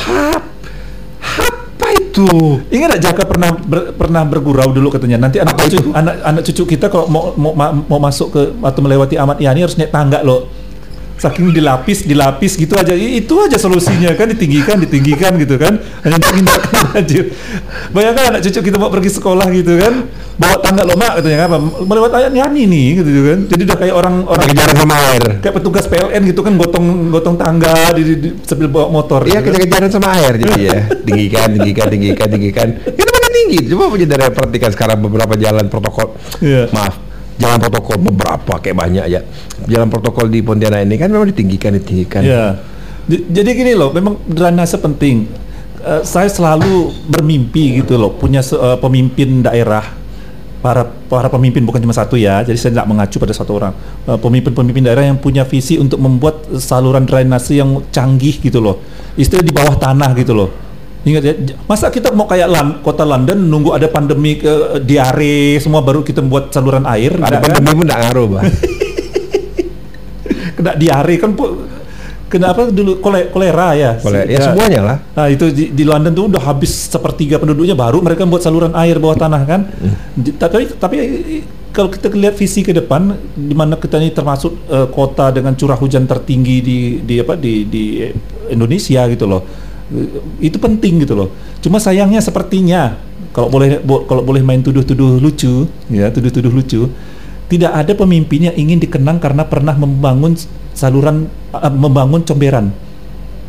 [2.14, 2.62] itu?
[2.70, 6.62] Ingat gak Jaka pernah ber- pernah bergurau dulu katanya nanti anak cucu anak anak cucu
[6.62, 10.22] kita kalau mau mau ma- mau masuk ke atau melewati Ahmad Yani harus naik tangga
[10.22, 10.46] loh.
[11.14, 16.72] Saking dilapis dilapis gitu aja itu aja solusinya kan ditinggikan ditinggikan gitu kan hanya menghindarkan
[16.90, 17.30] banjir.
[17.90, 20.04] Bayangkan anak cucu kita mau pergi sekolah gitu kan
[20.34, 23.38] bawa tangga loh mak katanya apa melewati Ahmad Yani nih gitu kan.
[23.46, 25.24] Jadi udah kayak orang orang Kejaran sama air.
[25.38, 29.22] kayak petugas PLN gitu kan gotong gotong tangga di, di, di- sambil bawa motor.
[29.22, 29.42] Iya, gitu kan.
[29.54, 30.80] kejar-kejaran sama air jadi ya.
[31.06, 32.68] Tinggikan, tinggikan, tinggikan, tinggikan.
[32.82, 33.58] Itu mana tinggi?
[33.70, 36.18] Coba aja dari perhatikan sekarang beberapa jalan protokol.
[36.42, 36.66] Iya.
[36.74, 36.98] Maaf,
[37.38, 39.20] jalan protokol beberapa kayak banyak ya.
[39.66, 42.22] Jalan protokol di Pontianak ini kan memang ditinggikan, ditinggikan.
[42.22, 42.58] Ya.
[43.08, 45.28] Jadi gini loh, memang drainase penting.
[45.84, 49.84] Eh, saya selalu bermimpi gitu loh, punya eh, pemimpin daerah,
[50.64, 52.40] para para pemimpin bukan cuma satu ya.
[52.40, 53.76] Jadi saya tidak mengacu pada satu orang.
[54.08, 58.80] Eh, Pemimpin-pemimpin daerah yang punya visi untuk membuat saluran drainase yang canggih gitu loh.
[59.20, 60.63] Istilah di bawah tanah gitu loh.
[61.04, 61.34] Ingat ya,
[61.68, 66.24] masa kita mau kayak Lan- kota London nunggu ada pandemi ke diare semua baru kita
[66.24, 67.20] buat saluran air?
[67.20, 68.44] Ada pandemi pun nggak ngaruh, Bang.
[70.56, 71.30] Kena diare kan
[72.24, 74.00] kena apa dulu kole- kolera ya?
[74.00, 74.96] Boleh, ya semuanya lah.
[75.14, 78.98] Nah itu di, di London tuh udah habis sepertiga penduduknya baru mereka buat saluran air
[78.98, 79.70] bawah tanah kan.
[80.16, 80.96] Di- tapi tapi
[81.70, 85.78] kalau kita lihat visi ke depan di mana kita ini termasuk eh, kota dengan curah
[85.78, 88.02] hujan tertinggi di di apa di di
[88.50, 89.42] Indonesia gitu loh.
[90.38, 91.28] Itu penting gitu loh.
[91.58, 92.96] Cuma sayangnya sepertinya
[93.30, 96.88] kalau boleh bo- kalau boleh main tuduh-tuduh lucu ya, tuduh-tuduh lucu
[97.44, 100.32] tidak ada pemimpin yang ingin dikenang karena pernah membangun
[100.72, 102.72] saluran eh, membangun comberan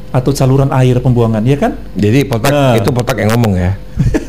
[0.09, 2.75] atau saluran air pembuangan ya kan Jadi potak Nah.
[2.75, 3.71] itu potak yang ngomong ya.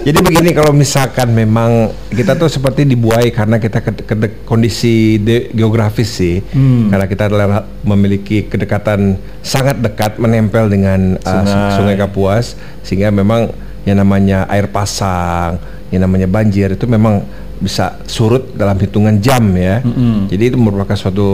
[0.00, 1.70] Jadi begini kalau misalkan memang
[2.08, 6.88] kita tuh seperti dibuai karena kita ke, ke- kondisi de- geografis sih, Hmm.
[6.88, 7.48] karena kita adalah
[7.82, 11.72] memiliki kedekatan sangat dekat menempel dengan uh, Sungai.
[11.76, 13.52] sungai Kapuas, sehingga memang
[13.84, 17.20] yang namanya air pasang, yang namanya banjir itu memang
[17.60, 19.84] bisa surut dalam hitungan jam ya.
[19.84, 20.32] Mm-mm.
[20.32, 21.28] Jadi itu merupakan suatu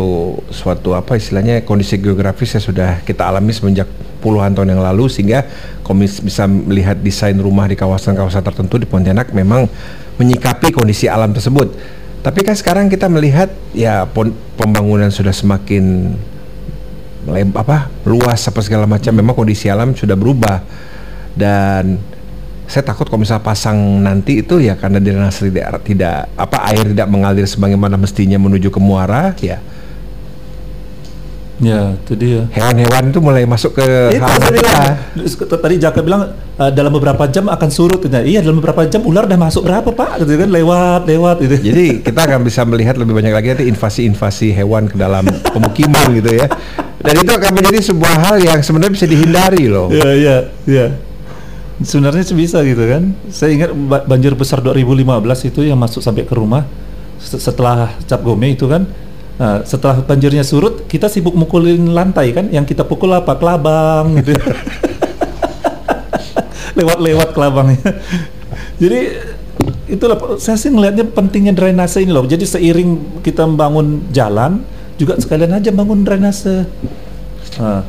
[0.51, 3.87] suatu apa istilahnya kondisi geografis yang sudah kita alami semenjak
[4.19, 5.47] puluhan tahun yang lalu sehingga
[5.87, 9.71] komis bisa melihat desain rumah di kawasan-kawasan tertentu di Pontianak memang
[10.19, 11.71] menyikapi kondisi alam tersebut.
[12.27, 14.03] Tapi kan sekarang kita melihat ya
[14.59, 16.11] pembangunan sudah semakin
[17.55, 19.15] apa luas apa segala macam.
[19.15, 20.59] Memang kondisi alam sudah berubah
[21.39, 22.03] dan
[22.67, 27.09] saya takut kalau misalnya pasang nanti itu ya karena drainase tidak tidak apa air tidak
[27.09, 29.63] mengalir sebagaimana mestinya menuju ke muara ya
[31.57, 32.45] Ya, itu dia.
[32.53, 35.57] hewan-hewan itu mulai masuk ke Itu halaman kita.
[35.57, 38.05] Tadi Jaka bilang eh, dalam beberapa jam akan surut.
[38.05, 38.13] Gitu.
[38.13, 40.21] Iya, dalam beberapa jam ular udah masuk berapa pak?
[40.21, 41.73] Gitu kan lewat, lewat gitu.
[41.73, 45.25] Jadi kita akan bisa melihat lebih banyak lagi nanti invasi-invasi hewan ke dalam
[45.57, 46.45] pemukiman gitu ya.
[47.01, 49.89] Dan itu akan menjadi sebuah hal yang sebenarnya bisa dihindari loh.
[49.89, 50.37] Iya, iya,
[50.69, 50.87] iya.
[51.85, 53.13] Sebenarnya bisa gitu kan.
[53.29, 56.65] Saya ingat ba- banjir besar 2015 itu yang masuk sampai ke rumah
[57.21, 58.89] se- setelah cap gome itu kan.
[59.37, 62.49] Nah, setelah banjirnya surut, kita sibuk mukulin lantai kan.
[62.49, 63.37] Yang kita pukul apa?
[63.37, 64.33] Kelabang gitu.
[66.81, 67.81] Lewat-lewat kelabangnya.
[68.81, 69.01] Jadi
[69.89, 72.25] itulah saya sih ngelihatnya pentingnya drainase ini loh.
[72.25, 74.65] Jadi seiring kita membangun jalan,
[74.97, 76.65] juga sekalian aja bangun drainase.
[77.61, 77.85] Nah,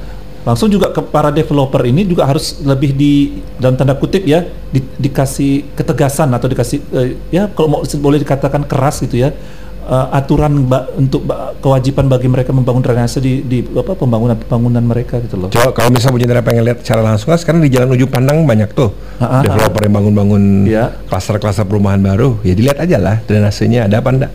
[0.47, 3.13] langsung juga ke para developer ini juga harus lebih di
[3.59, 8.63] dalam tanda kutip ya di, dikasih ketegasan atau dikasih eh, ya kalau mau boleh dikatakan
[8.63, 9.35] keras gitu ya
[9.83, 14.81] eh, aturan ba- untuk ba- kewajiban bagi mereka membangun drainase di, di apa pembangunan pembangunan
[14.81, 15.51] mereka gitu loh.
[15.51, 18.47] Coba kalau misalnya Bu Jendra pengen lihat secara langsung kan sekarang di Jalan Ujung Pandang
[18.47, 20.85] banyak tuh Ah, ah, developer yang bangun-bangun Iya.
[21.05, 22.39] klaster-klaster perumahan baru.
[22.41, 24.31] Ya dilihat aja lah drainasenya ada apa enggak.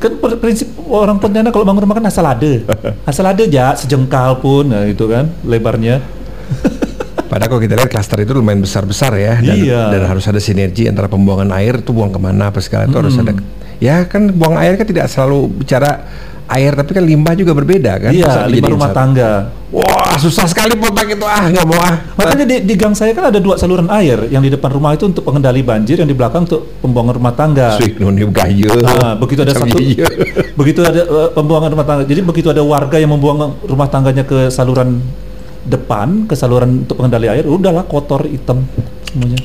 [0.00, 2.52] Kan prinsip orang Pontianak kalau bangun rumah kan asal ada,
[3.10, 6.00] asal ada aja sejengkal pun, nah itu kan lebarnya.
[7.30, 9.92] Padahal kalau kita lihat klaster itu lumayan besar-besar ya dan, Iya.
[9.94, 13.14] dan harus ada sinergi antara pembuangan air itu buang ke mana apa segala itu harus
[13.14, 13.38] ada
[13.78, 16.10] ya kan buang air kan tidak selalu bicara
[16.50, 18.98] air tapi kan limbah juga berbeda kan Iya, dijadiin rumah satu.
[18.98, 19.30] tangga.
[19.70, 23.30] wah susah sekali potak itu ah nggak mau ah Makanya di, di gang saya kan
[23.30, 26.44] ada dua saluran air, yang di depan rumah itu untuk pengendali banjir, yang di belakang
[26.44, 27.78] untuk pembuangan rumah tangga.
[28.28, 29.78] Gayo Nah, begitu ada satu,
[30.60, 32.02] begitu ada eh, pembuangan rumah tangga.
[32.02, 34.98] Jadi begitu ada warga yang membuang rumah tangganya ke saluran
[35.62, 38.66] depan, ke saluran untuk pengendali air, udahlah kotor hitam
[39.06, 39.38] semuanya.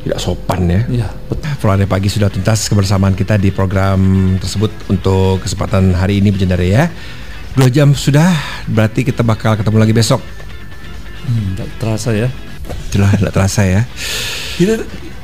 [0.00, 1.50] Tidak sopan ya Iya, betul.
[1.60, 4.00] Flora pagi sudah tuntas kebersamaan kita di program
[4.40, 6.88] tersebut untuk kesempatan hari ini Bujendara ya.
[7.52, 8.30] Dua jam sudah,
[8.70, 10.22] berarti kita bakal ketemu lagi besok.
[11.26, 12.28] Hmm, terasa ya.
[12.88, 13.82] Itulah tidak terasa ya.
[14.56, 14.80] Kita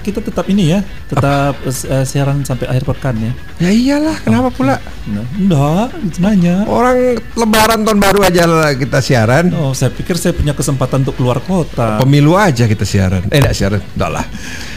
[0.06, 3.32] kita tetap ini ya, tetap eh, siaran sampai akhir pekan ya.
[3.58, 4.78] Ya iyalah, kenapa pula?
[5.10, 5.88] Nah, enggak,
[6.22, 6.62] nanya.
[6.70, 9.50] Orang lebaran tahun baru aja lah kita siaran.
[9.58, 11.98] Oh, saya pikir saya punya kesempatan untuk keluar kota.
[11.98, 13.26] Pemilu aja kita siaran.
[13.34, 14.26] Eh enggak siaran, enggak lah.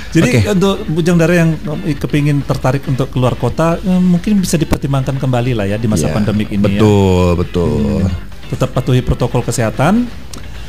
[0.10, 0.58] Jadi Oke.
[0.58, 1.54] untuk bujang dara yang
[1.86, 6.18] eh, kepingin tertarik untuk keluar kota, mungkin bisa dipertimbangkan kembali lah ya di masa Ya,
[6.18, 6.82] pandemik ini ya.
[6.82, 8.10] Betul, betul.
[8.50, 10.10] Tetap patuhi protokol kesehatan.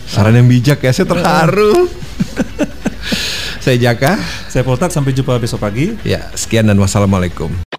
[0.04, 1.88] Saran yang bijak ya, saya terharu.
[3.60, 4.16] saya Jaka.
[4.48, 5.94] Saya Poltak, sampai jumpa besok pagi.
[6.02, 7.69] Ya, sekian dan wassalamualaikum.